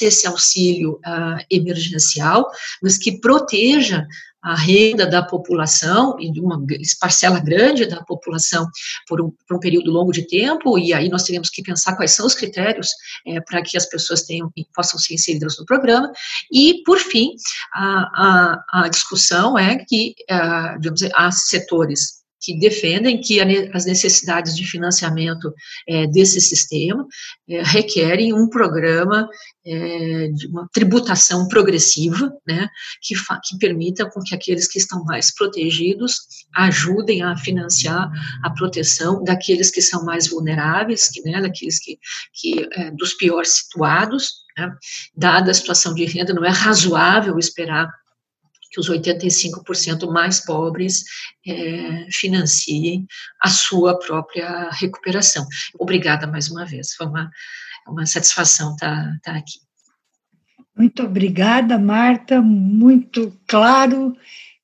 esse 0.00 0.26
auxílio 0.26 0.92
uh, 1.06 1.44
emergencial, 1.50 2.48
mas 2.82 2.96
que 2.96 3.20
proteja 3.20 4.06
a 4.42 4.54
renda 4.54 5.06
da 5.06 5.22
população 5.22 6.16
e 6.18 6.30
de 6.30 6.40
uma 6.40 6.60
parcela 7.00 7.38
grande 7.38 7.86
da 7.86 8.02
população 8.02 8.68
por 9.06 9.20
um, 9.20 9.32
por 9.46 9.56
um, 9.56 9.60
período 9.60 9.90
longo 9.90 10.12
de 10.12 10.26
tempo, 10.26 10.78
e 10.78 10.92
aí 10.92 11.08
nós 11.08 11.22
teríamos 11.22 11.48
que 11.48 11.62
pensar 11.62 11.96
quais 11.96 12.10
são 12.10 12.26
os 12.26 12.34
critérios 12.34 12.88
é, 13.26 13.40
para 13.40 13.62
que 13.62 13.76
as 13.76 13.86
pessoas 13.86 14.22
tenham, 14.22 14.52
possam 14.74 14.98
ser 14.98 15.14
inseridas 15.14 15.56
no 15.58 15.64
programa, 15.64 16.10
e, 16.50 16.82
por 16.84 16.98
fim, 16.98 17.30
a, 17.72 18.62
a, 18.72 18.84
a 18.84 18.88
discussão 18.88 19.56
é 19.56 19.84
que, 19.88 20.14
uh, 20.30 20.78
digamos, 20.80 21.02
há 21.14 21.30
setores 21.30 22.21
que 22.42 22.58
defendem 22.58 23.20
que 23.20 23.40
as 23.72 23.84
necessidades 23.84 24.56
de 24.56 24.66
financiamento 24.66 25.54
é, 25.88 26.06
desse 26.08 26.40
sistema 26.40 27.06
é, 27.48 27.62
requerem 27.62 28.34
um 28.34 28.48
programa 28.48 29.28
é, 29.64 30.28
de 30.28 30.48
uma 30.48 30.68
tributação 30.72 31.46
progressiva, 31.46 32.32
né, 32.46 32.68
que, 33.00 33.14
que 33.14 33.58
permita 33.58 34.10
com 34.10 34.20
que 34.20 34.34
aqueles 34.34 34.66
que 34.66 34.78
estão 34.78 35.04
mais 35.04 35.32
protegidos 35.32 36.16
ajudem 36.56 37.22
a 37.22 37.36
financiar 37.36 38.10
a 38.42 38.50
proteção 38.50 39.22
daqueles 39.22 39.70
que 39.70 39.80
são 39.80 40.04
mais 40.04 40.28
vulneráveis, 40.28 41.08
que, 41.08 41.22
né, 41.22 41.40
daqueles 41.40 41.78
que, 41.78 41.96
que 42.32 42.68
é, 42.72 42.90
dos 42.90 43.14
piores 43.14 43.50
situados, 43.50 44.32
né, 44.58 44.68
dada 45.16 45.52
a 45.52 45.54
situação 45.54 45.94
de 45.94 46.04
renda, 46.04 46.34
não 46.34 46.44
é 46.44 46.50
razoável 46.50 47.38
esperar 47.38 47.88
que 48.72 48.80
os 48.80 48.90
85% 48.90 50.10
mais 50.10 50.40
pobres 50.40 51.04
é, 51.46 52.06
financiem 52.10 53.06
a 53.40 53.48
sua 53.48 53.98
própria 53.98 54.70
recuperação. 54.70 55.46
Obrigada 55.78 56.26
mais 56.26 56.50
uma 56.50 56.64
vez, 56.64 56.94
foi 56.94 57.06
uma 57.06 57.30
uma 57.86 58.06
satisfação 58.06 58.72
estar 58.74 58.94
tá, 58.96 59.18
tá 59.22 59.36
aqui. 59.36 59.58
Muito 60.76 61.02
obrigada, 61.02 61.78
Marta, 61.78 62.40
muito 62.40 63.38
claro 63.46 64.16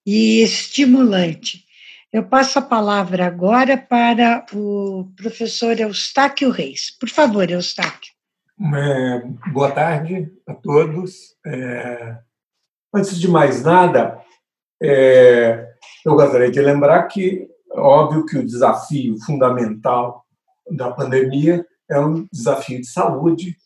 e 0.06 0.42
estimulante. 0.42 1.64
Eu 2.10 2.24
passo 2.24 2.58
a 2.58 2.62
palavra 2.62 3.26
agora 3.26 3.76
para 3.76 4.46
o 4.54 5.12
professor 5.14 5.78
Eustáquio 5.78 6.50
Reis. 6.50 6.90
Por 6.98 7.10
favor, 7.10 7.50
Eustáquio. 7.50 8.12
É, 8.74 9.20
boa 9.52 9.70
tarde 9.70 10.32
a 10.46 10.54
todos. 10.54 11.36
É, 11.46 12.18
antes 12.95 13.18
de 13.18 13.28
mais 13.28 13.62
nada, 13.62 14.21
é, 14.83 15.68
eu 16.04 16.14
gostaria 16.14 16.50
de 16.50 16.61
lembrar 16.61 17.04
que, 17.04 17.49
óbvio, 17.73 18.25
que 18.25 18.38
o 18.38 18.47
desafio 18.47 19.16
fundamental 19.25 20.25
da 20.71 20.90
pandemia 20.90 21.66
é 21.90 21.99
um 21.99 22.26
desafio 22.33 22.80
de 22.80 22.87
saúde, 22.87 23.57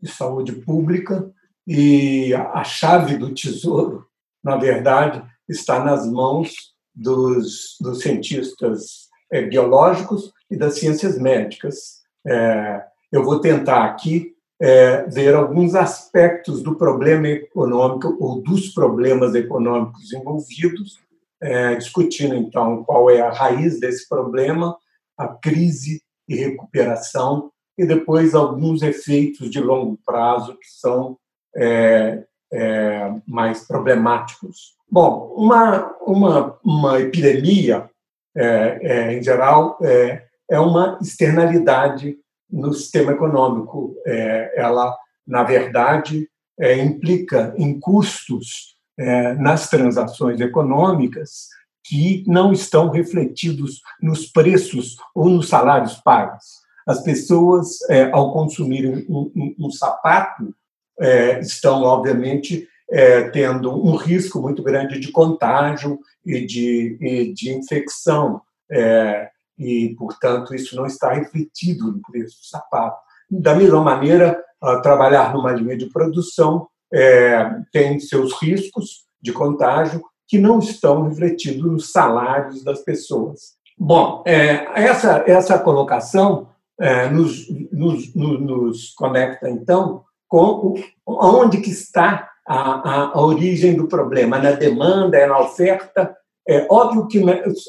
de 0.00 0.10
saúde 0.10 0.52
pública, 0.52 1.30
e 1.66 2.34
a 2.34 2.64
chave 2.64 3.16
do 3.16 3.32
tesouro, 3.32 4.06
na 4.42 4.56
verdade, 4.56 5.22
está 5.48 5.84
nas 5.84 6.10
mãos 6.10 6.52
dos, 6.94 7.76
dos 7.80 8.00
cientistas 8.00 9.08
é, 9.30 9.42
biológicos 9.42 10.32
e 10.50 10.56
das 10.56 10.78
ciências 10.78 11.18
médicas. 11.18 12.02
É, 12.26 12.82
eu 13.10 13.24
vou 13.24 13.40
tentar 13.40 13.84
aqui 13.84 14.34
é, 14.62 15.02
ver 15.08 15.34
alguns 15.34 15.74
aspectos 15.74 16.62
do 16.62 16.76
problema 16.76 17.26
econômico 17.26 18.16
ou 18.20 18.40
dos 18.40 18.68
problemas 18.68 19.34
econômicos 19.34 20.12
envolvidos, 20.12 21.00
é, 21.42 21.74
discutindo 21.74 22.36
então 22.36 22.84
qual 22.84 23.10
é 23.10 23.20
a 23.20 23.32
raiz 23.32 23.80
desse 23.80 24.08
problema, 24.08 24.76
a 25.18 25.26
crise 25.26 26.00
e 26.28 26.36
recuperação, 26.36 27.50
e 27.76 27.84
depois 27.84 28.36
alguns 28.36 28.82
efeitos 28.82 29.50
de 29.50 29.60
longo 29.60 29.98
prazo 30.06 30.56
que 30.56 30.68
são 30.68 31.18
é, 31.56 32.22
é, 32.52 33.12
mais 33.26 33.66
problemáticos. 33.66 34.76
Bom, 34.88 35.34
uma, 35.36 35.92
uma, 36.06 36.58
uma 36.62 37.00
epidemia, 37.00 37.90
é, 38.36 38.78
é 38.80 39.18
em 39.18 39.22
geral, 39.22 39.76
é, 39.82 40.22
é 40.48 40.60
uma 40.60 40.98
externalidade 41.02 42.16
no 42.52 42.72
sistema 42.72 43.12
econômico. 43.12 43.94
É, 44.06 44.52
ela, 44.56 44.96
na 45.26 45.42
verdade, 45.42 46.28
implica 46.78 47.54
em 47.56 47.80
custos 47.80 48.76
nas 49.38 49.68
transações 49.68 50.38
econômicas 50.38 51.48
que 51.82 52.22
não 52.28 52.52
estão 52.52 52.90
refletidos 52.90 53.80
nos 54.00 54.26
preços 54.26 54.96
ou 55.12 55.28
nos 55.28 55.48
salários 55.48 55.94
pagos. 55.94 56.44
As 56.86 57.02
pessoas, 57.02 57.78
ao 58.12 58.32
consumirem 58.32 59.04
um, 59.08 59.32
um, 59.34 59.54
um 59.66 59.70
sapato, 59.70 60.54
é, 61.00 61.40
estão, 61.40 61.82
obviamente, 61.82 62.68
é, 62.90 63.28
tendo 63.30 63.74
um 63.74 63.96
risco 63.96 64.40
muito 64.40 64.62
grande 64.62 65.00
de 65.00 65.10
contágio 65.10 65.98
e 66.24 66.44
de, 66.44 66.98
e 67.00 67.32
de 67.32 67.52
infecção. 67.52 68.40
É, 68.70 69.30
e, 69.62 69.94
portanto, 69.96 70.54
isso 70.54 70.74
não 70.76 70.86
está 70.86 71.12
refletido 71.12 71.92
no 71.92 72.02
preço 72.02 72.40
do 72.40 72.46
sapato. 72.46 72.98
Da 73.30 73.54
mesma 73.54 73.80
maneira, 73.80 74.42
trabalhar 74.82 75.32
numa 75.32 75.52
linha 75.52 75.76
de 75.76 75.86
produção 75.86 76.68
é, 76.92 77.50
tem 77.72 77.98
seus 77.98 78.34
riscos 78.40 79.04
de 79.20 79.32
contágio 79.32 80.02
que 80.28 80.38
não 80.38 80.58
estão 80.58 81.08
refletidos 81.08 81.64
nos 81.64 81.92
salários 81.92 82.62
das 82.62 82.80
pessoas. 82.80 83.54
Bom, 83.78 84.22
é, 84.26 84.66
essa, 84.74 85.24
essa 85.26 85.58
colocação 85.58 86.48
é, 86.80 87.08
nos, 87.08 87.46
nos, 87.72 88.14
nos 88.14 88.90
conecta, 88.94 89.48
então, 89.48 90.04
com 90.28 90.74
onde 91.06 91.60
que 91.60 91.70
está 91.70 92.30
a, 92.46 92.54
a, 92.54 93.04
a, 93.12 93.20
origem 93.20 93.76
do 93.76 93.86
problema, 93.86 94.38
na 94.38 94.52
demanda, 94.52 95.16
é 95.16 95.26
na 95.26 95.38
oferta. 95.38 96.16
É 96.48 96.66
óbvio 96.70 97.06
que 97.06 97.18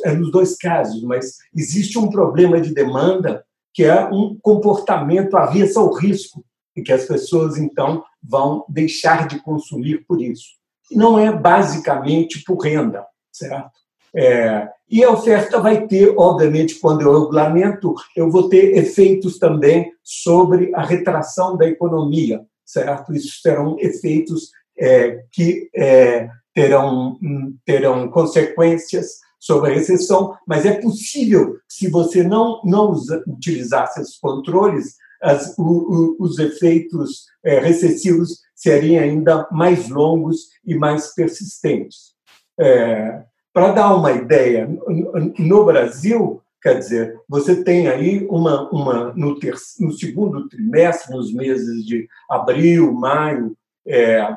é 0.06 0.14
nos 0.14 0.32
dois 0.32 0.58
casos, 0.58 1.02
mas 1.04 1.38
existe 1.56 1.98
um 1.98 2.10
problema 2.10 2.60
de 2.60 2.74
demanda 2.74 3.44
que 3.74 3.84
é 3.84 4.06
um 4.06 4.38
comportamento 4.42 5.36
avesso 5.36 5.80
ao 5.80 5.94
risco 5.94 6.44
e 6.76 6.82
que 6.82 6.92
as 6.92 7.06
pessoas 7.06 7.58
então 7.58 8.04
vão 8.22 8.66
deixar 8.70 9.28
de 9.28 9.40
consumir 9.42 10.06
por 10.08 10.22
isso. 10.22 10.46
Não 10.92 11.18
é 11.18 11.32
basicamente 11.32 12.44
por 12.44 12.58
renda, 12.58 13.06
certo? 13.32 13.72
É, 14.16 14.70
e 14.90 15.04
a 15.04 15.12
oferta 15.12 15.60
vai 15.60 15.88
ter, 15.88 16.14
obviamente, 16.16 16.80
quando 16.80 17.02
eu 17.02 17.22
regulamento, 17.22 17.96
eu 18.16 18.30
vou 18.30 18.48
ter 18.48 18.78
efeitos 18.78 19.40
também 19.40 19.92
sobre 20.04 20.74
a 20.76 20.84
retração 20.84 21.58
da 21.58 21.68
economia 21.68 22.46
certo? 22.66 23.14
Isso 23.14 23.40
terão 23.44 23.78
efeitos 23.80 24.52
é, 24.78 25.24
que 25.32 25.70
é, 25.76 26.28
terão, 26.54 27.18
terão 27.66 28.10
consequências 28.10 29.20
sobre 29.40 29.72
a 29.72 29.74
recessão, 29.74 30.38
mas 30.48 30.66
é 30.66 30.80
possível, 30.80 31.58
se 31.68 31.90
você 31.90 32.24
não, 32.24 32.62
não 32.64 32.94
utilizasse 33.28 34.00
esses 34.00 34.18
controles, 34.18 34.96
as, 35.22 35.58
o, 35.58 35.64
o, 35.64 36.16
os 36.20 36.40
efeitos 36.40 37.26
é, 37.44 37.60
recessivos 37.60 38.40
seriam 38.56 39.04
ainda 39.04 39.48
mais 39.52 39.90
longos 39.90 40.48
e 40.66 40.76
mais 40.76 41.14
persistentes. 41.14 42.14
É, 42.60 43.24
Para 43.52 43.72
dar 43.74 43.96
uma 43.96 44.12
ideia, 44.12 44.68
no, 44.68 45.34
no 45.38 45.66
Brasil, 45.66 46.44
Quer 46.64 46.80
dizer, 46.80 47.20
você 47.28 47.62
tem 47.62 47.90
aí 47.90 48.26
uma, 48.30 48.70
uma 48.70 49.14
no, 49.16 49.38
ter, 49.38 49.54
no 49.82 49.92
segundo 49.92 50.48
trimestre, 50.48 51.14
nos 51.14 51.34
meses 51.34 51.86
de 51.86 52.08
abril, 52.30 52.94
maio, 52.94 53.54
é, 53.86 54.34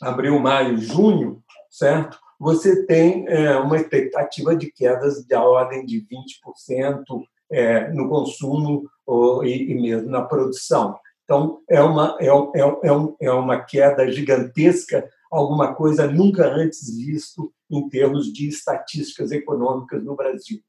abril, 0.00 0.38
maio, 0.38 0.78
junho, 0.78 1.42
certo? 1.70 2.18
Você 2.38 2.84
tem 2.84 3.26
é, 3.28 3.56
uma 3.56 3.76
expectativa 3.76 4.54
de 4.54 4.70
quedas 4.70 5.26
da 5.26 5.42
ordem 5.42 5.86
de 5.86 6.06
20% 6.06 7.02
é, 7.50 7.88
no 7.92 8.08
consumo 8.08 8.84
ou, 9.06 9.44
e, 9.44 9.70
e, 9.70 9.74
mesmo 9.74 10.10
na 10.10 10.22
produção. 10.22 10.98
Então, 11.24 11.60
é 11.68 11.82
uma, 11.82 12.16
é, 12.20 12.28
é, 12.28 12.60
é, 12.60 13.26
é 13.26 13.32
uma 13.32 13.60
queda 13.60 14.10
gigantesca, 14.10 15.08
alguma 15.30 15.74
coisa 15.74 16.06
nunca 16.06 16.46
antes 16.46 16.94
visto 16.94 17.52
em 17.70 17.88
termos 17.88 18.32
de 18.32 18.48
estatísticas 18.48 19.32
econômicas 19.32 20.04
no 20.04 20.14
Brasil. 20.14 20.60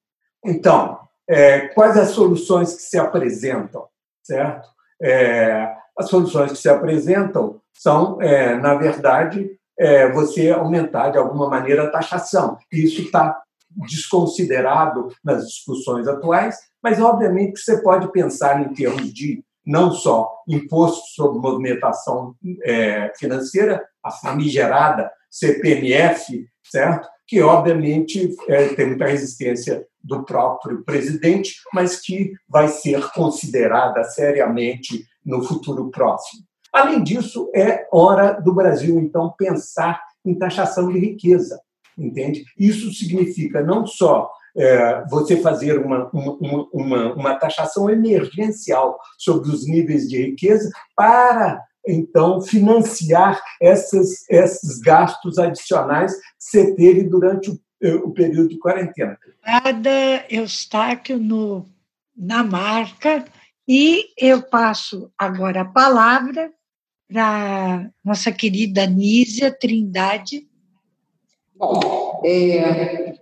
Então, 0.44 1.00
é, 1.28 1.68
quais 1.70 1.98
as 1.98 2.10
soluções 2.10 2.76
que 2.76 2.82
se 2.82 2.98
apresentam, 2.98 3.88
certo? 4.24 4.70
É, 5.02 5.76
as 5.98 6.10
soluções 6.10 6.52
que 6.54 6.58
se 6.58 6.70
apresentam 6.70 7.62
são, 7.78 8.22
é, 8.22 8.56
na 8.56 8.76
verdade, 8.76 9.52
é, 9.78 10.12
você 10.12 10.50
aumentar 10.50 11.10
de 11.10 11.18
alguma 11.18 11.50
maneira 11.50 11.84
a 11.84 11.90
taxação. 11.92 12.58
Isso 12.72 13.02
está 13.02 13.40
desconsiderado 13.70 15.10
nas 15.24 15.46
discussões 15.46 16.08
atuais, 16.08 16.58
mas 16.82 17.00
obviamente 17.00 17.60
você 17.60 17.82
pode 17.82 18.12
pensar 18.12 18.62
em 18.62 18.74
termos 18.74 19.14
de 19.14 19.44
não 19.66 19.92
só 19.92 20.32
imposto 20.48 21.06
sobre 21.14 21.40
movimentação 21.40 22.34
é, 22.64 23.12
financeira, 23.18 23.86
a 24.02 24.10
famigerada 24.10 25.12
CPMF, 25.30 26.48
certo? 26.64 27.08
Que 27.28 27.42
obviamente 27.42 28.34
é, 28.48 28.70
tem 28.70 28.88
muita 28.88 29.06
resistência 29.06 29.86
do 30.02 30.24
próprio 30.24 30.84
presidente, 30.86 31.56
mas 31.74 32.00
que 32.00 32.32
vai 32.48 32.70
ser 32.70 33.12
considerada 33.12 34.06
seriamente 34.06 35.06
no 35.26 35.44
futuro 35.44 35.92
próximo. 35.92 36.47
Além 36.78 37.04
disso, 37.04 37.50
é 37.56 37.88
hora 37.92 38.34
do 38.34 38.54
Brasil, 38.54 39.00
então, 39.00 39.34
pensar 39.36 40.00
em 40.24 40.38
taxação 40.38 40.92
de 40.92 41.00
riqueza, 41.00 41.60
entende? 41.98 42.46
Isso 42.58 42.94
significa 42.94 43.64
não 43.64 43.86
só 43.86 44.30
é, 44.56 45.04
você 45.10 45.38
fazer 45.38 45.80
uma, 45.80 46.08
uma, 46.14 46.68
uma, 46.72 47.14
uma 47.14 47.36
taxação 47.36 47.90
emergencial 47.90 49.00
sobre 49.18 49.50
os 49.50 49.68
níveis 49.68 50.08
de 50.08 50.22
riqueza 50.22 50.70
para 50.96 51.60
então, 51.88 52.42
financiar 52.42 53.42
essas, 53.62 54.30
esses 54.30 54.80
gastos 54.80 55.40
adicionais 55.40 56.14
que 56.14 56.22
você 56.38 56.76
teve 56.76 57.04
durante 57.04 57.50
o 57.50 57.60
o 58.04 58.12
período 58.12 58.50
de 58.50 58.58
quarentena. 58.58 59.16
Obrigada, 59.22 60.26
Eustáquio, 60.32 61.20
no, 61.20 61.64
na 62.16 62.44
marca. 62.44 63.24
E 63.68 64.06
eu 64.18 64.42
passo 64.42 65.12
agora 65.16 65.62
a 65.62 65.66
palavra 65.66 66.52
para 67.08 67.90
nossa 68.04 68.32
querida 68.32 68.86
Nízia 68.86 69.52
Trindade. 69.52 70.48
Bom, 71.56 72.22
é, 72.26 73.14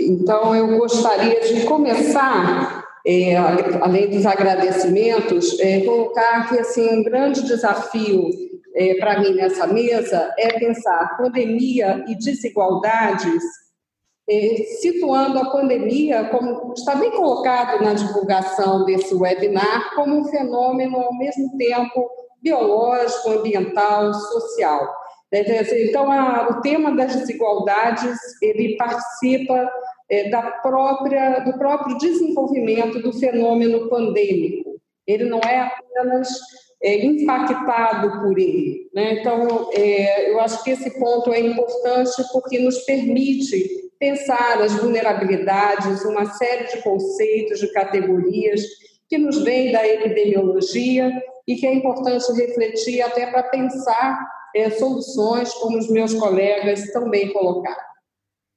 então 0.00 0.54
eu 0.54 0.78
gostaria 0.78 1.40
de 1.40 1.64
começar, 1.64 2.84
é, 3.06 3.36
além 3.36 4.10
dos 4.10 4.26
agradecimentos, 4.26 5.58
é, 5.60 5.80
colocar 5.80 6.48
que 6.48 6.58
assim, 6.58 6.98
um 6.98 7.02
grande 7.02 7.42
desafio 7.42 8.28
é, 8.74 8.94
para 8.94 9.20
mim 9.20 9.34
nessa 9.34 9.66
mesa 9.66 10.34
é 10.36 10.58
pensar 10.58 11.16
pandemia 11.16 12.04
e 12.08 12.14
desigualdades 12.14 13.42
é, 14.28 14.56
situando 14.80 15.38
a 15.38 15.50
pandemia, 15.50 16.24
como 16.24 16.72
está 16.74 16.96
bem 16.96 17.12
colocado 17.12 17.82
na 17.82 17.94
divulgação 17.94 18.84
desse 18.84 19.14
webinar, 19.14 19.94
como 19.94 20.18
um 20.18 20.24
fenômeno 20.24 20.96
ao 20.96 21.16
mesmo 21.16 21.56
tempo 21.56 22.10
biológico, 22.46 23.30
ambiental, 23.30 24.14
social. 24.14 24.94
Então, 25.32 26.12
a, 26.12 26.48
o 26.50 26.60
tema 26.60 26.94
das 26.94 27.16
desigualdades 27.16 28.16
ele 28.40 28.76
participa 28.76 29.68
é, 30.08 30.30
da 30.30 30.42
própria, 30.42 31.40
do 31.40 31.58
próprio 31.58 31.98
desenvolvimento 31.98 33.02
do 33.02 33.12
fenômeno 33.12 33.88
pandêmico. 33.88 34.80
Ele 35.04 35.24
não 35.24 35.40
é 35.40 35.60
apenas 35.60 36.28
é, 36.82 37.04
impactado 37.04 38.22
por 38.22 38.38
ele. 38.38 38.88
Né? 38.94 39.20
Então, 39.20 39.68
é, 39.72 40.30
eu 40.30 40.40
acho 40.40 40.62
que 40.62 40.70
esse 40.70 40.96
ponto 40.98 41.32
é 41.32 41.40
importante 41.40 42.22
porque 42.32 42.60
nos 42.60 42.78
permite 42.84 43.90
pensar 43.98 44.60
as 44.62 44.74
vulnerabilidades, 44.74 46.04
uma 46.04 46.26
série 46.26 46.66
de 46.66 46.82
conceitos, 46.82 47.58
de 47.58 47.72
categorias 47.72 48.62
que 49.08 49.18
nos 49.18 49.38
vêm 49.38 49.72
da 49.72 49.86
epidemiologia 49.86 51.10
e 51.46 51.54
que 51.54 51.66
é 51.66 51.74
importante 51.74 52.32
refletir 52.32 53.00
até 53.02 53.26
para 53.26 53.44
pensar 53.44 54.18
é, 54.54 54.70
soluções, 54.70 55.52
como 55.54 55.78
os 55.78 55.88
meus 55.90 56.14
colegas 56.14 56.90
também 56.92 57.32
colocaram. 57.32 57.86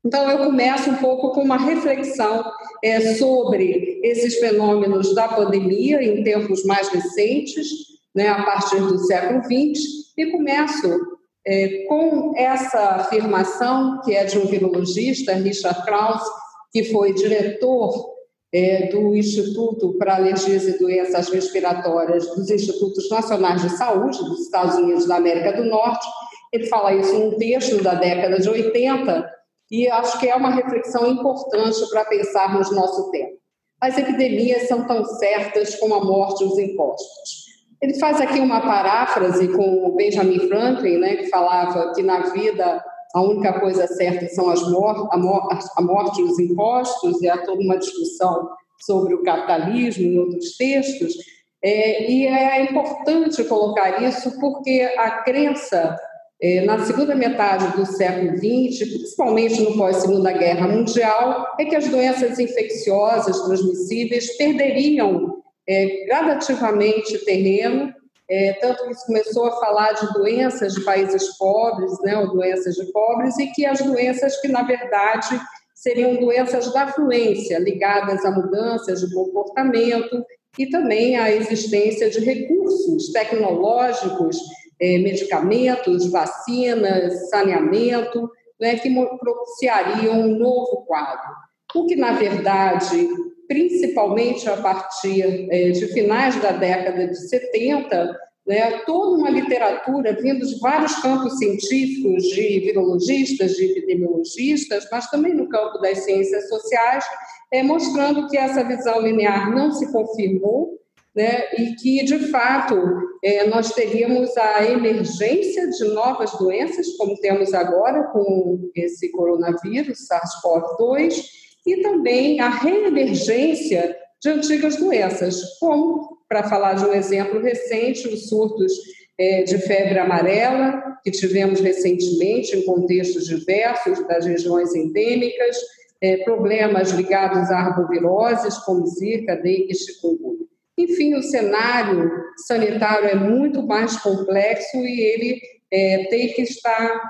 Então, 0.05 0.29
eu 0.31 0.45
começo 0.45 0.89
um 0.89 0.95
pouco 0.95 1.33
com 1.33 1.41
uma 1.41 1.57
reflexão 1.57 2.43
é, 2.81 3.15
sobre 3.15 3.99
esses 4.01 4.39
fenômenos 4.39 5.13
da 5.13 5.27
pandemia 5.27 6.01
em 6.01 6.23
tempos 6.23 6.63
mais 6.63 6.87
recentes, 6.87 7.67
né, 8.15 8.29
a 8.29 8.43
partir 8.43 8.79
do 8.79 8.97
século 8.99 9.43
XX, 9.43 9.83
e 10.17 10.31
começo 10.31 11.19
é, 11.45 11.85
com 11.87 12.33
essa 12.35 12.95
afirmação, 12.95 13.99
que 14.01 14.13
é 14.13 14.23
de 14.23 14.37
um 14.39 14.45
virologista, 14.45 15.33
Richard 15.33 15.83
Krauss, 15.83 16.23
que 16.71 16.85
foi 16.85 17.13
diretor 17.13 18.18
é, 18.51 18.87
do 18.87 19.15
Instituto 19.15 19.93
para 19.97 20.15
Alergias 20.15 20.67
e 20.67 20.77
Doenças 20.79 21.29
Respiratórias 21.29 22.27
dos 22.35 22.49
Institutos 22.49 23.09
Nacionais 23.09 23.61
de 23.61 23.69
Saúde 23.69 24.17
dos 24.17 24.41
Estados 24.41 24.75
Unidos 24.75 25.07
da 25.07 25.17
América 25.17 25.53
do 25.53 25.65
Norte. 25.65 26.07
Ele 26.51 26.65
fala 26.65 26.93
isso 26.93 27.13
num 27.13 27.37
texto 27.37 27.81
da 27.83 27.93
década 27.93 28.39
de 28.39 28.49
80 28.49 29.29
e 29.71 29.87
acho 29.87 30.19
que 30.19 30.27
é 30.27 30.35
uma 30.35 30.49
reflexão 30.49 31.07
importante 31.07 31.87
para 31.91 32.05
pensarmos 32.05 32.71
nosso 32.71 33.11
tempo. 33.11 33.37
As 33.79 33.97
epidemias 33.97 34.67
são 34.67 34.85
tão 34.85 35.05
certas 35.05 35.75
como 35.75 35.93
a 35.93 36.03
morte 36.03 36.43
e 36.43 36.47
os 36.47 36.57
impostos. 36.57 37.49
Ele 37.81 37.97
faz 37.97 38.19
aqui 38.19 38.39
uma 38.39 38.59
paráfrase 38.59 39.47
com 39.49 39.85
o 39.85 39.95
Benjamin 39.95 40.39
Franklin, 40.49 40.97
né, 40.97 41.15
que 41.15 41.29
falava 41.29 41.93
que 41.93 42.03
na 42.03 42.31
vida 42.31 42.83
a 43.13 43.21
única 43.21 43.59
coisa 43.59 43.87
certa 43.87 44.27
são 44.27 44.49
as 44.49 44.61
mor 44.69 45.09
a, 45.11 45.17
mor 45.17 45.47
a 45.77 45.81
morte 45.81 46.21
e 46.21 46.23
os 46.23 46.39
impostos, 46.39 47.21
e 47.21 47.29
há 47.29 47.43
toda 47.43 47.61
uma 47.61 47.77
discussão 47.77 48.49
sobre 48.79 49.13
o 49.13 49.23
capitalismo 49.23 50.03
em 50.05 50.19
outros 50.19 50.55
textos. 50.55 51.13
É, 51.61 52.09
e 52.09 52.25
é 52.25 52.63
importante 52.63 53.43
colocar 53.43 54.01
isso 54.01 54.39
porque 54.39 54.81
a 54.97 55.23
crença 55.23 55.97
é, 56.41 56.61
na 56.61 56.85
segunda 56.85 57.13
metade 57.15 57.75
do 57.75 57.85
século 57.85 58.37
XX, 58.37 58.89
principalmente 58.89 59.61
no 59.61 59.75
pós-Segunda 59.75 60.31
Guerra 60.31 60.69
Mundial, 60.69 61.47
é 61.59 61.65
que 61.65 61.75
as 61.75 61.89
doenças 61.89 62.39
infecciosas 62.39 63.41
transmissíveis 63.41 64.37
perderiam 64.37 65.41
é, 65.67 66.05
gradativamente 66.05 67.17
terreno, 67.25 67.93
é, 68.29 68.53
tanto 68.53 68.87
que 68.87 68.93
se 68.93 69.05
começou 69.07 69.45
a 69.47 69.59
falar 69.59 69.93
de 69.93 70.13
doenças 70.13 70.73
de 70.73 70.81
países 70.81 71.37
pobres, 71.37 71.91
né, 72.03 72.17
ou 72.17 72.31
doenças 72.31 72.75
de 72.75 72.91
pobres, 72.91 73.37
e 73.39 73.47
que 73.47 73.65
as 73.65 73.81
doenças 73.81 74.39
que, 74.39 74.47
na 74.47 74.63
verdade, 74.63 75.39
seriam 75.73 76.15
doenças 76.17 76.71
da 76.71 76.87
fluência, 76.87 77.57
ligadas 77.57 78.23
a 78.23 78.31
mudanças 78.31 78.99
de 78.99 79.13
comportamento 79.13 80.23
e 80.57 80.69
também 80.69 81.17
à 81.17 81.31
existência 81.31 82.09
de 82.09 82.19
recursos 82.19 83.11
tecnológicos, 83.11 84.37
é, 84.79 84.97
medicamentos, 84.99 86.11
vacinas, 86.11 87.29
saneamento, 87.29 88.29
né, 88.59 88.75
que 88.77 88.93
propiciariam 89.19 90.19
um 90.19 90.37
novo 90.37 90.85
quadro. 90.85 91.31
O 91.73 91.85
que, 91.85 91.95
na 91.95 92.11
verdade, 92.11 93.07
principalmente 93.49 94.47
a 94.47 94.57
partir 94.57 95.47
é, 95.49 95.71
de 95.71 95.87
finais 95.87 96.39
da 96.39 96.51
década 96.51 97.07
de 97.07 97.17
70, 97.29 98.15
né, 98.47 98.81
toda 98.85 99.17
uma 99.17 99.29
literatura 99.31 100.13
vindo 100.13 100.45
de 100.45 100.59
vários 100.59 100.95
campos 101.01 101.35
científicos, 101.39 102.23
de 102.25 102.59
virologistas, 102.59 103.55
de 103.55 103.65
epidemiologistas, 103.65 104.87
mas 104.91 105.09
também 105.09 105.33
no 105.33 105.49
campo 105.49 105.79
das 105.79 105.97
ciências 106.05 106.47
sociais, 106.47 107.03
é, 107.51 107.63
mostrando 107.63 108.27
que 108.27 108.37
essa 108.37 108.63
visão 108.63 109.01
linear 109.01 109.51
não 109.53 109.71
se 109.71 109.91
confirmou 109.91 110.77
né, 111.15 111.51
e 111.57 111.73
que, 111.73 112.03
de 112.05 112.19
fato, 112.29 112.75
é, 113.23 113.47
nós 113.47 113.71
teríamos 113.71 114.37
a 114.37 114.63
emergência 114.63 115.67
de 115.67 115.85
novas 115.85 116.31
doenças, 116.37 116.95
como 116.97 117.19
temos 117.19 117.51
agora 117.55 118.03
com 118.11 118.69
esse 118.75 119.11
coronavírus, 119.11 120.07
SARS-CoV-2, 120.07 121.39
e 121.65 121.81
também 121.81 122.39
a 122.39 122.49
reemergência 122.49 123.95
de 124.21 124.29
antigas 124.29 124.75
doenças, 124.75 125.57
como, 125.59 126.17
para 126.27 126.43
falar 126.43 126.73
de 126.73 126.85
um 126.85 126.93
exemplo 126.93 127.41
recente, 127.41 128.07
os 128.07 128.27
surtos 128.27 128.73
é, 129.17 129.43
de 129.43 129.57
febre 129.59 129.97
amarela, 129.99 130.97
que 131.03 131.11
tivemos 131.11 131.59
recentemente 131.59 132.55
em 132.55 132.65
contextos 132.65 133.25
diversos 133.25 134.05
das 134.07 134.25
regiões 134.25 134.73
endêmicas, 134.75 135.57
é, 136.01 136.17
problemas 136.23 136.91
ligados 136.91 137.49
a 137.51 137.57
arboviroses, 137.57 138.57
como 138.59 138.85
Zika, 138.87 139.35
dengue 139.35 139.71
e 139.71 139.75
chikungunya. 139.75 140.45
Enfim, 140.77 141.15
o 141.15 141.21
cenário 141.21 142.09
sanitário 142.47 143.09
é 143.09 143.15
muito 143.15 143.61
mais 143.67 143.97
complexo 143.97 144.77
e 144.77 145.01
ele 145.01 145.41
é, 145.71 146.05
tem 146.09 146.31
que 146.33 146.41
estar 146.41 147.01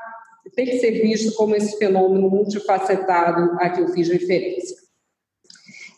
tem 0.55 0.65
que 0.65 0.79
ser 0.79 0.91
visto 1.01 1.35
como 1.35 1.55
esse 1.55 1.77
fenômeno 1.77 2.29
multifacetado 2.29 3.57
a 3.59 3.69
que 3.69 3.81
eu 3.81 3.89
fiz 3.89 4.09
referência. 4.09 4.75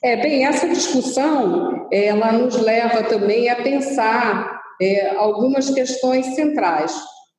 É, 0.03 0.15
bem, 0.17 0.45
essa 0.45 0.67
discussão 0.67 1.87
ela 1.91 2.31
nos 2.31 2.59
leva 2.59 3.03
também 3.03 3.49
a 3.49 3.61
pensar 3.61 4.61
é, 4.81 5.09
algumas 5.15 5.69
questões 5.69 6.25
centrais. 6.35 6.95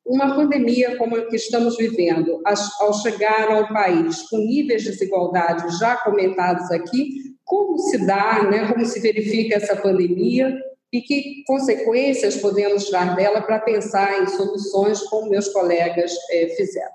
Uma 0.07 0.35
pandemia 0.35 0.97
como 0.97 1.17
a 1.17 1.27
que 1.27 1.37
estamos 1.37 1.77
vivendo, 1.77 2.41
ao 2.81 2.93
chegar 2.95 3.51
ao 3.51 3.69
país 3.69 4.23
com 4.29 4.39
níveis 4.39 4.83
de 4.83 4.91
desigualdade 4.91 5.79
já 5.79 5.97
comentados 5.97 6.71
aqui, 6.71 7.33
como 7.45 7.79
se 7.79 8.05
dá, 8.07 8.43
né, 8.51 8.73
como 8.73 8.85
se 8.85 9.01
verifica 9.01 9.57
essa 9.57 9.77
pandemia 9.77 10.57
e 10.93 11.01
que 11.01 11.43
consequências 11.47 12.37
podemos 12.37 12.85
tirar 12.85 13.17
dela 13.17 13.41
para 13.41 13.61
pensar 13.61 14.23
em 14.23 14.27
soluções 14.27 15.01
como 15.05 15.31
meus 15.31 15.49
colegas 15.49 16.13
é, 16.31 16.49
fizeram. 16.49 16.93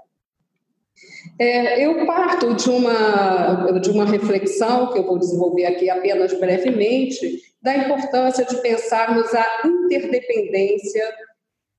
É, 1.40 1.86
eu 1.86 2.06
parto 2.06 2.54
de 2.54 2.70
uma, 2.70 3.72
de 3.80 3.90
uma 3.90 4.06
reflexão 4.06 4.92
que 4.92 5.00
eu 5.00 5.04
vou 5.04 5.18
desenvolver 5.18 5.66
aqui 5.66 5.90
apenas 5.90 6.34
brevemente, 6.34 7.42
da 7.62 7.76
importância 7.76 8.46
de 8.46 8.56
pensarmos 8.62 9.34
a 9.34 9.46
interdependência 9.66 11.04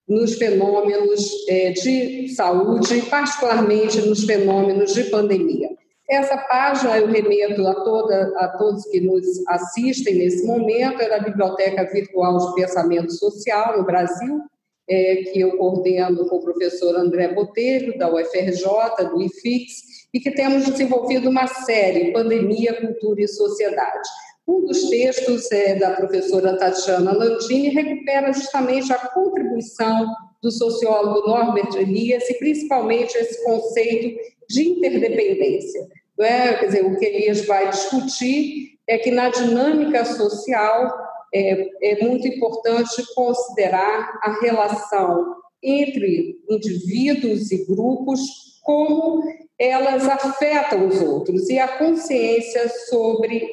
nos 0.09 0.35
fenômenos 0.35 1.31
é, 1.49 1.71
de 1.71 2.29
saúde, 2.29 3.03
particularmente 3.03 4.01
nos 4.01 4.25
fenômenos 4.25 4.95
de 4.95 5.05
pandemia. 5.05 5.78
Essa 6.09 6.39
página 6.39 6.97
eu 6.97 7.07
remeto 7.07 7.67
a, 7.67 7.75
toda, 7.85 8.33
a 8.39 8.49
todos 8.57 8.85
que 8.87 8.99
nos 8.99 9.27
assistem 9.47 10.15
nesse 10.15 10.47
momento, 10.47 11.03
é 11.03 11.09
da 11.09 11.19
Biblioteca 11.19 11.85
Virtual 11.85 12.39
de 12.39 12.55
Pensamento 12.55 13.13
Social 13.13 13.77
no 13.77 13.85
Brasil, 13.85 14.41
é, 14.89 15.17
que 15.17 15.41
eu 15.41 15.59
coordeno 15.59 16.27
com 16.27 16.37
o 16.37 16.43
professor 16.43 16.97
André 16.97 17.29
Botelho, 17.35 17.99
da 17.99 18.11
UFRJ, 18.11 19.05
do 19.11 19.21
IFIX, 19.21 19.73
e 20.15 20.19
que 20.19 20.31
temos 20.31 20.65
desenvolvido 20.65 21.29
uma 21.29 21.47
série, 21.47 22.11
Pandemia, 22.11 22.81
Cultura 22.81 23.21
e 23.21 23.29
Sociedade. 23.29 24.09
Um 24.47 24.65
dos 24.65 24.89
textos 24.89 25.53
é, 25.53 25.75
da 25.75 25.91
professora 25.91 26.57
Tatiana 26.57 27.13
Landini 27.13 27.69
recupera 27.69 28.33
justamente 28.33 28.91
a 28.95 29.09
contribuição 29.09 30.07
do 30.43 30.51
sociólogo 30.51 31.29
Norbert 31.29 31.75
Elias 31.77 32.31
e 32.31 32.35
principalmente 32.39 33.15
esse 33.19 33.45
conceito 33.45 34.19
de 34.49 34.69
interdependência. 34.71 35.87
É? 36.21 36.55
Quer 36.55 36.67
dizer, 36.67 36.85
o 36.85 36.97
que 36.97 37.05
Elias 37.05 37.47
vai 37.47 37.71
discutir 37.71 38.79
é 38.87 38.99
que 38.99 39.11
na 39.11 39.29
dinâmica 39.29 40.05
social 40.05 40.93
é, 41.33 41.69
é 41.83 42.05
muito 42.05 42.27
importante 42.27 43.03
considerar 43.15 44.19
a 44.23 44.39
relação 44.41 45.37
entre 45.63 46.37
indivíduos 46.49 47.51
e 47.51 47.65
grupos, 47.67 48.21
como 48.63 49.23
elas 49.59 50.09
afetam 50.09 50.87
os 50.87 51.01
outros 51.03 51.49
e 51.49 51.59
a 51.59 51.69
consciência 51.79 52.69
sobre 52.89 53.49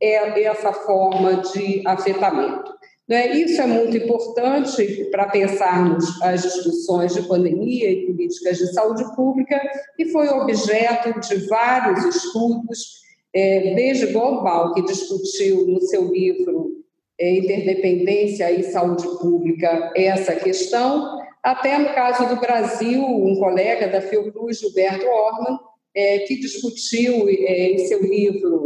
essa 0.00 0.72
forma 0.72 1.36
de 1.36 1.82
afetamento. 1.86 2.75
Né? 3.08 3.36
Isso 3.36 3.60
é 3.60 3.66
muito 3.66 3.96
importante 3.96 5.08
para 5.10 5.28
pensarmos 5.28 6.20
as 6.22 6.42
discussões 6.42 7.14
de 7.14 7.22
pandemia 7.22 7.90
e 7.90 8.06
políticas 8.06 8.58
de 8.58 8.72
saúde 8.72 9.04
pública, 9.14 9.60
e 9.98 10.06
foi 10.06 10.28
objeto 10.28 11.20
de 11.20 11.46
vários 11.46 12.04
estudos, 12.04 13.06
é, 13.32 13.74
desde 13.74 14.06
Global, 14.06 14.74
que 14.74 14.82
discutiu 14.82 15.66
no 15.66 15.80
seu 15.82 16.10
livro 16.10 16.84
é, 17.18 17.36
Interdependência 17.36 18.50
e 18.50 18.62
Saúde 18.64 19.06
Pública 19.20 19.92
essa 19.94 20.34
questão, 20.34 21.18
até 21.42 21.78
no 21.78 21.94
caso 21.94 22.28
do 22.28 22.40
Brasil, 22.40 23.02
um 23.04 23.38
colega 23.38 23.86
da 23.86 24.00
Fiocruz, 24.00 24.58
Gilberto 24.58 25.06
Orman, 25.06 25.58
é, 25.94 26.18
que 26.20 26.40
discutiu 26.40 27.28
é, 27.28 27.70
em 27.70 27.78
seu 27.86 28.02
livro 28.02 28.65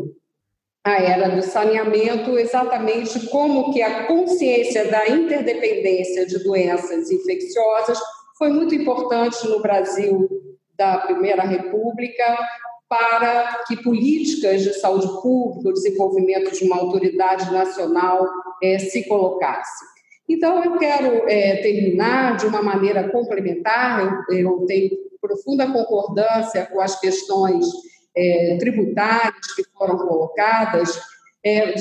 a 0.85 0.93
era 1.03 1.29
do 1.29 1.43
saneamento, 1.43 2.39
exatamente 2.39 3.29
como 3.29 3.73
que 3.73 3.83
a 3.83 4.07
consciência 4.07 4.91
da 4.91 5.09
interdependência 5.09 6.27
de 6.27 6.43
doenças 6.43 7.11
infecciosas 7.11 7.99
foi 8.39 8.49
muito 8.51 8.75
importante 8.75 9.47
no 9.47 9.61
Brasil 9.61 10.29
da 10.77 10.99
Primeira 10.99 11.43
República 11.43 12.39
para 12.89 13.63
que 13.69 13.77
políticas 13.83 14.63
de 14.63 14.73
saúde 14.75 15.07
pública, 15.23 15.69
o 15.69 15.73
desenvolvimento 15.73 16.51
de 16.51 16.65
uma 16.65 16.79
autoridade 16.79 17.53
nacional 17.53 18.27
é, 18.63 18.79
se 18.79 19.07
colocasse. 19.07 19.85
Então, 20.29 20.65
eu 20.65 20.79
quero 20.79 21.29
é, 21.29 21.57
terminar 21.57 22.37
de 22.37 22.47
uma 22.47 22.63
maneira 22.63 23.11
complementar, 23.11 24.25
eu, 24.31 24.39
eu 24.39 24.67
tenho 24.67 24.91
profunda 25.21 25.71
concordância 25.71 26.67
com 26.67 26.81
as 26.81 26.99
questões 26.99 27.67
é, 28.17 28.57
tributárias 28.59 29.55
que 29.55 29.65
foram 29.77 29.97
colocadas, 29.97 31.01
é, 31.45 31.75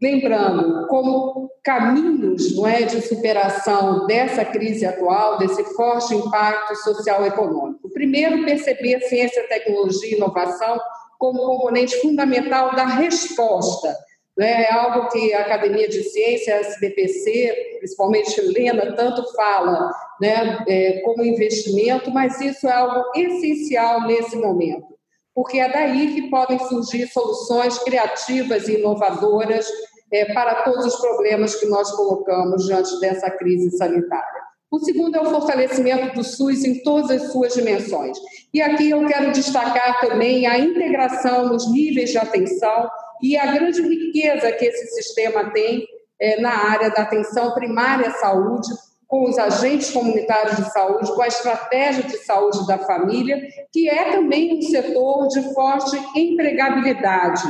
lembrando 0.00 0.88
como 0.88 1.48
caminhos 1.62 2.56
não 2.56 2.66
é, 2.66 2.82
de 2.82 3.00
superação 3.02 4.06
dessa 4.06 4.44
crise 4.44 4.84
atual, 4.84 5.38
desse 5.38 5.62
forte 5.74 6.14
impacto 6.14 6.74
social 6.76 7.24
e 7.24 7.28
econômico. 7.28 7.88
Primeiro, 7.90 8.44
perceber 8.44 9.00
ciência, 9.02 9.46
tecnologia 9.48 10.10
e 10.10 10.16
inovação 10.16 10.78
como 11.18 11.46
componente 11.46 11.96
fundamental 12.00 12.74
da 12.74 12.84
resposta. 12.84 13.96
Né? 14.36 14.64
É 14.64 14.72
algo 14.72 15.08
que 15.08 15.32
a 15.32 15.42
Academia 15.42 15.88
de 15.88 16.02
Ciências, 16.02 16.66
a 16.66 16.68
SBPC, 16.68 17.76
principalmente 17.78 18.40
Helena, 18.40 18.96
tanto 18.96 19.24
fala 19.34 19.88
né, 20.20 20.64
é, 20.66 21.00
como 21.04 21.24
investimento, 21.24 22.10
mas 22.10 22.40
isso 22.40 22.66
é 22.66 22.72
algo 22.72 23.04
essencial 23.14 24.02
nesse 24.08 24.34
momento 24.36 24.91
porque 25.34 25.58
é 25.58 25.70
daí 25.70 26.14
que 26.14 26.30
podem 26.30 26.58
surgir 26.58 27.06
soluções 27.08 27.78
criativas 27.78 28.68
e 28.68 28.78
inovadoras 28.78 29.66
é, 30.12 30.32
para 30.32 30.62
todos 30.62 30.86
os 30.86 30.96
problemas 30.96 31.54
que 31.54 31.66
nós 31.66 31.90
colocamos 31.92 32.66
diante 32.66 33.00
dessa 33.00 33.30
crise 33.30 33.70
sanitária. 33.76 34.42
O 34.70 34.78
segundo 34.78 35.16
é 35.16 35.20
o 35.20 35.30
fortalecimento 35.30 36.14
do 36.14 36.24
SUS 36.24 36.64
em 36.64 36.82
todas 36.82 37.10
as 37.10 37.30
suas 37.30 37.52
dimensões. 37.52 38.16
E 38.54 38.60
aqui 38.60 38.88
eu 38.88 39.06
quero 39.06 39.30
destacar 39.30 40.00
também 40.00 40.46
a 40.46 40.58
integração 40.58 41.48
nos 41.48 41.70
níveis 41.70 42.10
de 42.10 42.18
atenção 42.18 42.88
e 43.22 43.36
a 43.36 43.52
grande 43.52 43.82
riqueza 43.82 44.50
que 44.52 44.64
esse 44.64 44.94
sistema 44.94 45.50
tem 45.52 45.86
é, 46.18 46.40
na 46.40 46.70
área 46.70 46.90
da 46.90 47.02
atenção 47.02 47.52
primária 47.52 48.08
à 48.08 48.12
saúde, 48.12 48.68
com 49.12 49.28
os 49.28 49.36
agentes 49.38 49.90
comunitários 49.90 50.56
de 50.56 50.72
saúde, 50.72 51.14
com 51.14 51.20
a 51.20 51.26
estratégia 51.26 52.02
de 52.02 52.16
saúde 52.24 52.66
da 52.66 52.78
família, 52.78 53.46
que 53.70 53.86
é 53.86 54.10
também 54.10 54.56
um 54.56 54.62
setor 54.62 55.28
de 55.28 55.52
forte 55.52 55.98
empregabilidade. 56.16 57.42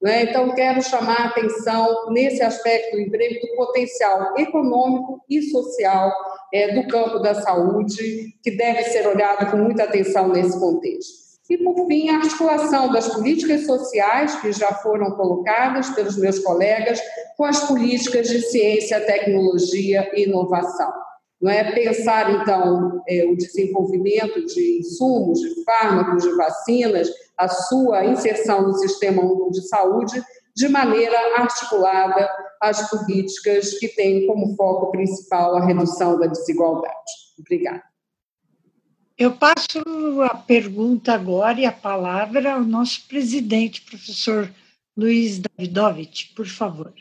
Né? 0.00 0.22
Então, 0.22 0.54
quero 0.54 0.80
chamar 0.80 1.20
a 1.20 1.26
atenção 1.26 2.10
nesse 2.10 2.42
aspecto 2.42 2.92
do 2.92 3.02
emprego 3.02 3.34
do 3.38 3.54
potencial 3.54 4.34
econômico 4.38 5.20
e 5.28 5.42
social 5.42 6.10
é, 6.54 6.72
do 6.72 6.88
campo 6.88 7.18
da 7.18 7.34
saúde, 7.34 8.34
que 8.42 8.52
deve 8.52 8.84
ser 8.84 9.06
olhado 9.06 9.50
com 9.50 9.58
muita 9.58 9.82
atenção 9.84 10.28
nesse 10.28 10.58
contexto. 10.58 11.20
E, 11.50 11.58
por 11.58 11.86
fim, 11.86 12.08
a 12.08 12.16
articulação 12.16 12.90
das 12.90 13.08
políticas 13.08 13.66
sociais, 13.66 14.36
que 14.36 14.52
já 14.52 14.72
foram 14.72 15.10
colocadas 15.10 15.90
pelos 15.90 16.16
meus 16.16 16.38
colegas, 16.38 16.98
com 17.36 17.44
as 17.44 17.60
políticas 17.68 18.26
de 18.26 18.40
ciência, 18.40 19.04
tecnologia 19.04 20.10
e 20.14 20.22
inovação. 20.22 21.09
Não 21.40 21.50
é 21.50 21.72
pensar, 21.72 22.30
então, 22.30 23.02
é, 23.08 23.24
o 23.24 23.34
desenvolvimento 23.34 24.44
de 24.44 24.80
insumos, 24.80 25.40
de 25.40 25.64
fármacos, 25.64 26.22
de 26.22 26.32
vacinas, 26.34 27.08
a 27.38 27.48
sua 27.48 28.04
inserção 28.04 28.62
no 28.62 28.74
sistema 28.74 29.22
de 29.50 29.66
saúde, 29.66 30.22
de 30.54 30.68
maneira 30.68 31.16
articulada 31.38 32.28
às 32.60 32.90
políticas 32.90 33.78
que 33.78 33.88
têm 33.88 34.26
como 34.26 34.54
foco 34.54 34.90
principal 34.90 35.56
a 35.56 35.64
redução 35.64 36.18
da 36.18 36.26
desigualdade. 36.26 36.94
Obrigada. 37.38 37.82
Eu 39.16 39.32
passo 39.32 39.80
a 40.22 40.34
pergunta 40.34 41.14
agora 41.14 41.60
e 41.60 41.66
a 41.66 41.72
palavra 41.72 42.54
ao 42.54 42.60
nosso 42.60 43.06
presidente, 43.06 43.82
professor 43.82 44.50
Luiz 44.96 45.38
Davidovich, 45.38 46.32
por 46.34 46.46
favor. 46.46 46.92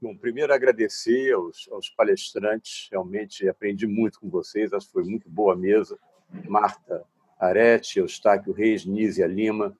Bom, 0.00 0.16
primeiro 0.16 0.54
agradecer 0.54 1.32
aos, 1.32 1.68
aos, 1.72 1.90
palestrantes, 1.90 2.88
realmente 2.90 3.48
aprendi 3.48 3.84
muito 3.84 4.20
com 4.20 4.30
vocês, 4.30 4.72
acho 4.72 4.86
que 4.86 4.92
foi 4.92 5.02
muito 5.02 5.28
boa 5.28 5.54
a 5.54 5.56
mesa. 5.56 5.98
Marta 6.46 7.04
Arete, 7.38 7.98
Eustáquio 7.98 8.52
Reis, 8.52 8.84
Nízia 8.86 9.26
Lima, 9.26 9.76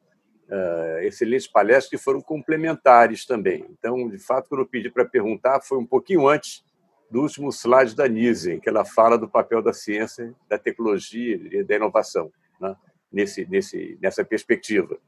uh, 0.48 0.98
excelentes 1.02 1.46
palestras 1.46 1.88
que 1.88 1.96
foram 1.96 2.20
complementares 2.20 3.24
também. 3.24 3.64
Então, 3.70 4.09
de 4.09 4.18
fato, 4.18 4.48
quando 4.48 4.62
eu 4.62 4.66
pedi 4.66 4.90
para 4.90 5.04
perguntar, 5.04 5.61
foi 5.61 5.78
um 5.78 5.87
pouquinho 5.87 6.26
antes 6.26 6.64
do 7.09 7.22
último 7.22 7.52
slide 7.52 7.94
da 7.94 8.09
Nízia, 8.09 8.54
em 8.54 8.61
que 8.61 8.68
ela 8.68 8.85
fala 8.85 9.16
do 9.16 9.28
papel 9.28 9.62
da 9.62 9.72
ciência, 9.72 10.35
da 10.48 10.59
tecnologia 10.59 11.37
e 11.37 11.62
da 11.62 11.76
inovação 11.76 12.33
né? 12.61 12.74
nesse, 13.11 13.46
nesse, 13.48 13.96
nessa 14.02 14.24
perspectiva. 14.24 14.98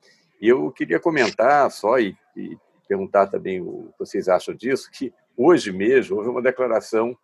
E 0.41 0.49
eu 0.49 0.71
queria 0.71 1.01
comentar 1.01 1.69
só 1.71 1.99
e, 1.99 2.17
e 2.37 2.57
perguntar 2.91 3.29
também 3.29 3.61
o 3.61 3.93
que 3.93 4.01
vocês 4.01 4.29
acham 4.29 4.53
disso, 4.53 4.91
que 4.93 5.15
hoje 5.37 5.71
mesmo 5.71 6.17
houve 6.17 6.29
uma 6.29 6.43
declaração 6.43 7.17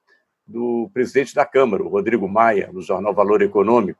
do 0.46 0.88
presidente 0.94 1.34
da 1.34 1.44
Câmara, 1.44 1.82
o 1.82 1.88
Rodrigo 1.88 2.28
Maia, 2.28 2.70
no 2.72 2.80
jornal 2.80 3.12
Valor 3.12 3.42
Econômico, 3.42 3.98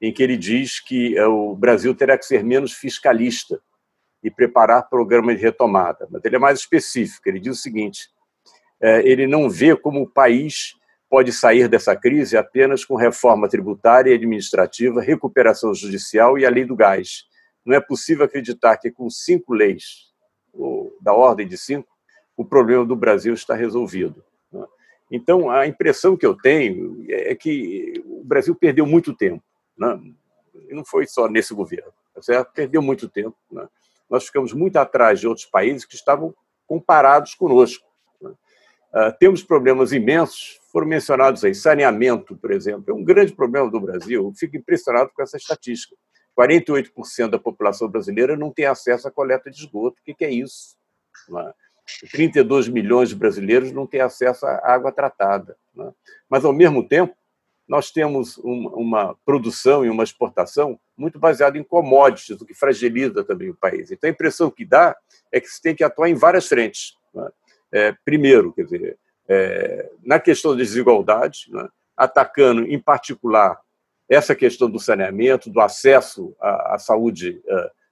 em 0.00 0.12
que 0.12 0.22
ele 0.22 0.36
diz 0.36 0.78
que 0.78 1.18
eh, 1.18 1.26
o 1.26 1.56
Brasil 1.56 1.92
terá 1.92 2.16
que 2.16 2.24
ser 2.24 2.44
menos 2.44 2.72
fiscalista 2.72 3.60
e 4.22 4.30
preparar 4.30 4.88
programas 4.88 5.36
de 5.36 5.42
retomada. 5.42 6.06
Mas 6.08 6.24
ele 6.24 6.36
é 6.36 6.38
mais 6.38 6.60
específico, 6.60 7.28
ele 7.28 7.40
diz 7.40 7.58
o 7.58 7.60
seguinte, 7.60 8.08
eh, 8.80 9.02
ele 9.04 9.26
não 9.26 9.50
vê 9.50 9.74
como 9.74 10.00
o 10.02 10.08
país 10.08 10.76
pode 11.08 11.32
sair 11.32 11.68
dessa 11.68 11.96
crise 11.96 12.36
apenas 12.36 12.84
com 12.84 12.94
reforma 12.94 13.48
tributária 13.48 14.12
e 14.12 14.14
administrativa, 14.14 15.02
recuperação 15.02 15.74
judicial 15.74 16.38
e 16.38 16.46
a 16.46 16.50
lei 16.50 16.64
do 16.64 16.76
gás. 16.76 17.24
Não 17.66 17.74
é 17.74 17.80
possível 17.80 18.24
acreditar 18.24 18.76
que 18.76 18.92
com 18.92 19.10
cinco 19.10 19.52
leis 19.52 20.09
da 21.00 21.12
ordem 21.12 21.46
de 21.46 21.56
cinco, 21.56 21.88
o 22.36 22.44
problema 22.44 22.84
do 22.84 22.96
Brasil 22.96 23.34
está 23.34 23.54
resolvido. 23.54 24.24
Né? 24.52 24.64
Então, 25.10 25.50
a 25.50 25.66
impressão 25.66 26.16
que 26.16 26.24
eu 26.24 26.34
tenho 26.34 27.04
é 27.08 27.34
que 27.34 28.02
o 28.06 28.24
Brasil 28.24 28.54
perdeu 28.54 28.86
muito 28.86 29.14
tempo. 29.14 29.42
Né? 29.76 30.00
Não 30.70 30.84
foi 30.84 31.06
só 31.06 31.28
nesse 31.28 31.54
governo, 31.54 31.92
tá 32.14 32.22
certo? 32.22 32.52
Perdeu 32.52 32.80
muito 32.80 33.08
tempo. 33.08 33.36
Né? 33.50 33.66
Nós 34.08 34.26
ficamos 34.26 34.52
muito 34.52 34.76
atrás 34.76 35.20
de 35.20 35.26
outros 35.26 35.46
países 35.46 35.84
que 35.84 35.94
estavam 35.94 36.34
comparados 36.66 37.34
conosco. 37.34 37.86
Né? 38.20 38.30
Uh, 38.30 39.18
temos 39.18 39.42
problemas 39.42 39.92
imensos, 39.92 40.60
foram 40.72 40.86
mencionados 40.86 41.44
aí, 41.44 41.54
saneamento, 41.54 42.36
por 42.36 42.52
exemplo, 42.52 42.84
é 42.88 42.92
um 42.92 43.04
grande 43.04 43.32
problema 43.32 43.70
do 43.70 43.80
Brasil. 43.80 44.24
Eu 44.24 44.32
fico 44.34 44.56
impressionado 44.56 45.10
com 45.14 45.22
essa 45.22 45.36
estatística. 45.36 45.96
48% 46.40 47.28
da 47.28 47.38
população 47.38 47.88
brasileira 47.88 48.36
não 48.36 48.50
tem 48.50 48.64
acesso 48.64 49.06
à 49.06 49.10
coleta 49.10 49.50
de 49.50 49.58
esgoto. 49.58 50.00
O 50.00 50.14
que 50.14 50.24
é 50.24 50.30
isso? 50.30 50.76
32 52.10 52.68
é? 52.68 52.70
milhões 52.70 53.08
de 53.10 53.14
brasileiros 53.14 53.72
não 53.72 53.86
têm 53.86 54.00
acesso 54.00 54.46
à 54.46 54.72
água 54.72 54.90
tratada. 54.90 55.56
É? 55.78 55.90
Mas, 56.28 56.44
ao 56.44 56.52
mesmo 56.52 56.86
tempo, 56.86 57.14
nós 57.68 57.90
temos 57.90 58.36
uma 58.38 59.14
produção 59.24 59.84
e 59.84 59.90
uma 59.90 60.02
exportação 60.02 60.80
muito 60.96 61.18
baseada 61.18 61.56
em 61.56 61.62
commodities, 61.62 62.40
o 62.40 62.46
que 62.46 62.54
fragiliza 62.54 63.22
também 63.22 63.50
o 63.50 63.54
país. 63.54 63.90
Então, 63.90 64.08
a 64.08 64.12
impressão 64.12 64.50
que 64.50 64.64
dá 64.64 64.96
é 65.30 65.40
que 65.40 65.48
se 65.48 65.62
tem 65.62 65.74
que 65.74 65.84
atuar 65.84 66.08
em 66.08 66.14
várias 66.14 66.48
frentes. 66.48 66.94
É? 67.16 67.32
É, 67.72 67.96
primeiro, 68.04 68.52
quer 68.52 68.64
dizer, 68.64 68.98
é, 69.28 69.90
na 70.04 70.18
questão 70.18 70.52
da 70.52 70.58
desigualdade, 70.58 71.46
atacando, 71.96 72.64
em 72.64 72.78
particular, 72.80 73.60
essa 74.10 74.34
questão 74.34 74.68
do 74.68 74.80
saneamento, 74.80 75.48
do 75.48 75.60
acesso 75.60 76.34
à, 76.40 76.74
à 76.74 76.78
saúde 76.78 77.40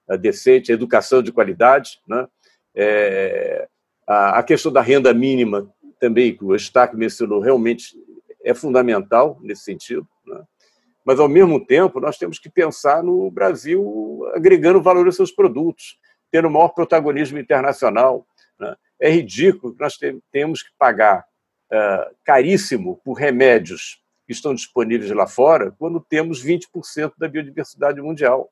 uh, 0.08 0.18
decente, 0.18 0.72
à 0.72 0.74
educação 0.74 1.22
de 1.22 1.30
qualidade, 1.30 2.00
né? 2.06 2.26
É, 2.74 3.68
a, 4.06 4.38
a, 4.38 4.42
questão 4.42 4.72
da 4.72 4.80
renda 4.80 5.12
mínima 5.14 5.72
também, 6.00 6.36
que 6.36 6.44
o 6.44 6.54
Eustáquio 6.54 6.98
mencionou, 6.98 7.40
realmente 7.40 7.96
é 8.44 8.54
fundamental 8.54 9.38
nesse 9.42 9.62
sentido. 9.64 10.06
Né? 10.26 10.40
Mas, 11.04 11.18
ao 11.18 11.28
mesmo 11.28 11.64
tempo, 11.64 12.00
nós 12.00 12.18
temos 12.18 12.38
que 12.38 12.48
pensar 12.48 13.02
no 13.02 13.30
Brasil 13.30 14.22
agregando 14.34 14.82
valor 14.82 15.06
aos 15.06 15.16
seus 15.16 15.32
produtos, 15.32 15.98
tendo 16.30 16.50
maior 16.50 16.68
protagonismo 16.68 17.38
internacional, 17.38 18.26
Né? 18.58 18.74
É 19.00 19.08
ridículo 19.10 19.74
que 19.74 19.80
nós 19.80 19.94
te 19.94 20.18
temos 20.32 20.62
que 20.62 20.70
pagar 20.76 21.24
uh, 21.72 22.14
caríssimo 22.24 23.00
por 23.04 23.14
remédios 23.14 24.02
que 24.28 24.32
estão 24.34 24.54
disponíveis 24.54 25.10
lá 25.10 25.26
fora, 25.26 25.74
quando 25.78 25.98
temos 25.98 26.44
20% 26.44 27.14
da 27.16 27.26
biodiversidade 27.26 27.98
mundial. 28.02 28.50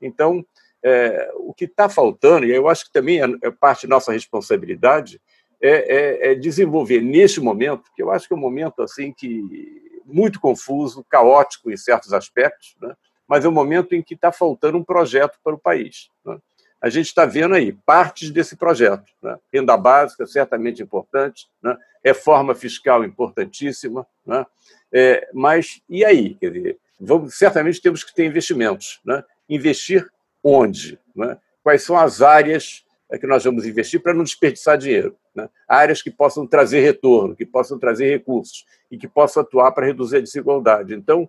Então, 0.00 0.46
é, 0.84 1.32
o 1.34 1.52
que 1.52 1.64
está 1.64 1.88
faltando, 1.88 2.46
e 2.46 2.52
eu 2.52 2.68
acho 2.68 2.84
que 2.84 2.92
também 2.92 3.20
é, 3.20 3.26
é 3.42 3.50
parte 3.50 3.88
nossa 3.88 4.12
responsabilidade, 4.12 5.20
é, 5.60 5.70
é, 5.70 6.30
é, 6.30 6.34
desenvolver 6.36 7.00
neste 7.00 7.40
momento, 7.40 7.90
que 7.96 8.00
eu 8.00 8.12
acho 8.12 8.28
que 8.28 8.34
é 8.34 8.36
um 8.36 8.40
momento 8.40 8.82
assim 8.82 9.12
que 9.12 9.82
muito 10.04 10.38
confuso, 10.38 11.04
caótico 11.10 11.72
em 11.72 11.76
certos 11.76 12.12
aspectos, 12.12 12.76
né? 12.80 12.94
mas 13.26 13.44
é 13.44 13.48
um 13.48 13.52
momento 13.52 13.96
em 13.96 14.02
que 14.02 14.14
está 14.14 14.30
faltando 14.30 14.78
um 14.78 14.84
projeto 14.84 15.40
para 15.42 15.56
o 15.56 15.58
país. 15.58 16.08
Né? 16.24 16.38
A 16.80 16.88
gente 16.88 17.06
está 17.06 17.24
vendo 17.24 17.54
aí 17.54 17.72
partes 17.72 18.30
desse 18.30 18.56
projeto. 18.56 19.04
Né? 19.22 19.36
Renda 19.52 19.76
básica, 19.76 20.26
certamente 20.26 20.82
importante, 20.82 21.48
né? 21.62 21.76
reforma 22.04 22.54
fiscal 22.54 23.04
importantíssima, 23.04 24.06
né? 24.24 24.46
É, 24.92 25.28
mas 25.34 25.80
e 25.88 26.04
aí? 26.04 26.34
Quer 26.34 26.50
dizer, 26.50 26.78
vamos, 27.00 27.36
certamente 27.36 27.80
temos 27.80 28.04
que 28.04 28.14
ter 28.14 28.24
investimentos. 28.24 29.00
Né? 29.04 29.24
Investir 29.48 30.08
onde? 30.42 30.98
Né? 31.14 31.36
Quais 31.62 31.82
são 31.82 31.96
as 31.96 32.22
áreas 32.22 32.84
é 33.10 33.18
que 33.18 33.26
nós 33.26 33.44
vamos 33.44 33.64
investir 33.66 34.00
para 34.00 34.14
não 34.14 34.24
desperdiçar 34.24 34.78
dinheiro? 34.78 35.16
Né? 35.34 35.48
Áreas 35.68 36.02
que 36.02 36.10
possam 36.10 36.46
trazer 36.46 36.80
retorno, 36.80 37.36
que 37.36 37.44
possam 37.44 37.78
trazer 37.78 38.08
recursos 38.08 38.64
e 38.90 38.96
que 38.96 39.08
possam 39.08 39.42
atuar 39.42 39.72
para 39.72 39.86
reduzir 39.86 40.16
a 40.16 40.20
desigualdade. 40.20 40.94
Então, 40.94 41.28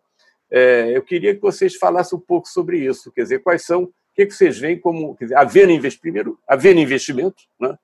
é, 0.50 0.96
eu 0.96 1.02
queria 1.02 1.36
que 1.36 1.42
vocês 1.42 1.76
falassem 1.76 2.18
um 2.18 2.22
pouco 2.22 2.48
sobre 2.48 2.80
isso, 2.80 3.12
quer 3.12 3.24
dizer, 3.24 3.40
quais 3.40 3.66
são, 3.66 3.92
que, 4.18 4.26
que 4.26 4.34
vocês 4.34 4.58
veem 4.58 4.80
como, 4.80 5.16
quer 5.16 5.26
dizer, 5.26 5.38
havendo 5.38 5.72
investimento, 5.72 6.02
primeiro, 6.02 6.40
havendo 6.48 6.80
investimento, 6.80 7.44
né? 7.60 7.78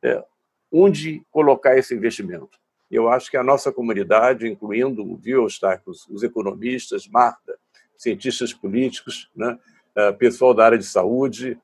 É, 0.00 0.24
onde 0.70 1.20
colocar 1.32 1.76
esse 1.76 1.92
investimento? 1.92 2.48
Eu 2.88 3.08
acho 3.08 3.28
que 3.28 3.36
a 3.36 3.42
nossa 3.42 3.72
comunidade, 3.72 4.46
incluindo 4.46 5.02
o 5.02 5.16
Biostáculos, 5.16 6.06
os 6.08 6.22
economistas, 6.22 7.08
Marta, 7.08 7.58
cientistas 7.96 8.52
políticos, 8.52 9.28
né? 9.34 9.58
É, 9.96 10.12
pessoal 10.12 10.54
da 10.54 10.64
área 10.64 10.78
de 10.78 10.84
saúde, 10.84 11.58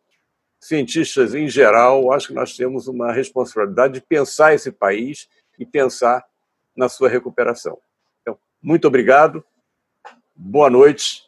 cientistas 0.58 1.32
em 1.32 1.48
geral, 1.48 2.12
acho 2.12 2.26
que 2.26 2.34
nós 2.34 2.56
temos 2.56 2.88
uma 2.88 3.12
responsabilidade 3.12 3.94
de 3.94 4.00
pensar 4.00 4.52
esse 4.52 4.72
país 4.72 5.28
e 5.56 5.64
pensar 5.64 6.26
na 6.76 6.88
sua 6.88 7.08
recuperação. 7.08 7.78
Então, 8.22 8.36
muito 8.60 8.88
obrigado, 8.88 9.44
boa 10.34 10.68
noite 10.68 11.22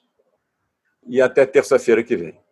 e 1.06 1.22
até 1.22 1.46
terça-feira 1.46 2.02
que 2.02 2.16
vem. 2.16 2.47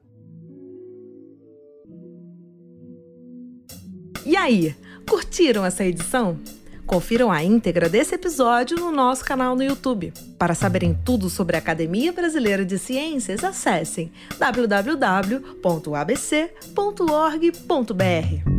Aí, 4.47 4.75
curtiram 5.09 5.65
essa 5.65 5.85
edição? 5.85 6.39
Confiram 6.87 7.33
a 7.33 7.43
íntegra 7.43 7.89
desse 7.89 8.15
episódio 8.15 8.79
no 8.79 8.93
nosso 8.93 9.25
canal 9.25 9.57
no 9.57 9.65
YouTube. 9.65 10.13
Para 10.39 10.55
saberem 10.55 10.97
tudo 11.05 11.29
sobre 11.29 11.57
a 11.57 11.59
Academia 11.59 12.13
Brasileira 12.13 12.65
de 12.65 12.79
Ciências, 12.79 13.43
acessem 13.43 14.13
www.abc.org.br. 14.39 15.47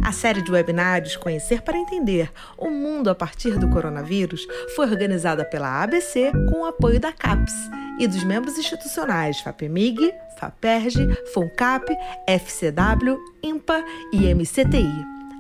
A 0.04 0.12
série 0.12 0.42
de 0.42 0.52
webinários 0.52 1.16
Conhecer 1.16 1.62
para 1.62 1.78
Entender 1.78 2.30
o 2.58 2.70
Mundo 2.70 3.10
a 3.10 3.16
partir 3.16 3.58
do 3.58 3.70
Coronavírus 3.70 4.46
foi 4.76 4.88
organizada 4.88 5.46
pela 5.46 5.82
ABC 5.82 6.34
com 6.52 6.64
o 6.64 6.66
apoio 6.66 7.00
da 7.00 7.14
CAPES 7.14 7.56
e 7.98 8.08
dos 8.08 8.26
membros 8.26 8.58
institucionais 8.58 9.40
FAPEMIG, 9.40 10.14
FAPERJ, 10.38 11.08
FUNCAP, 11.34 11.96
FCW, 12.28 13.18
IMPA 13.42 13.82
e 14.12 14.34
MCTI. 14.34 15.17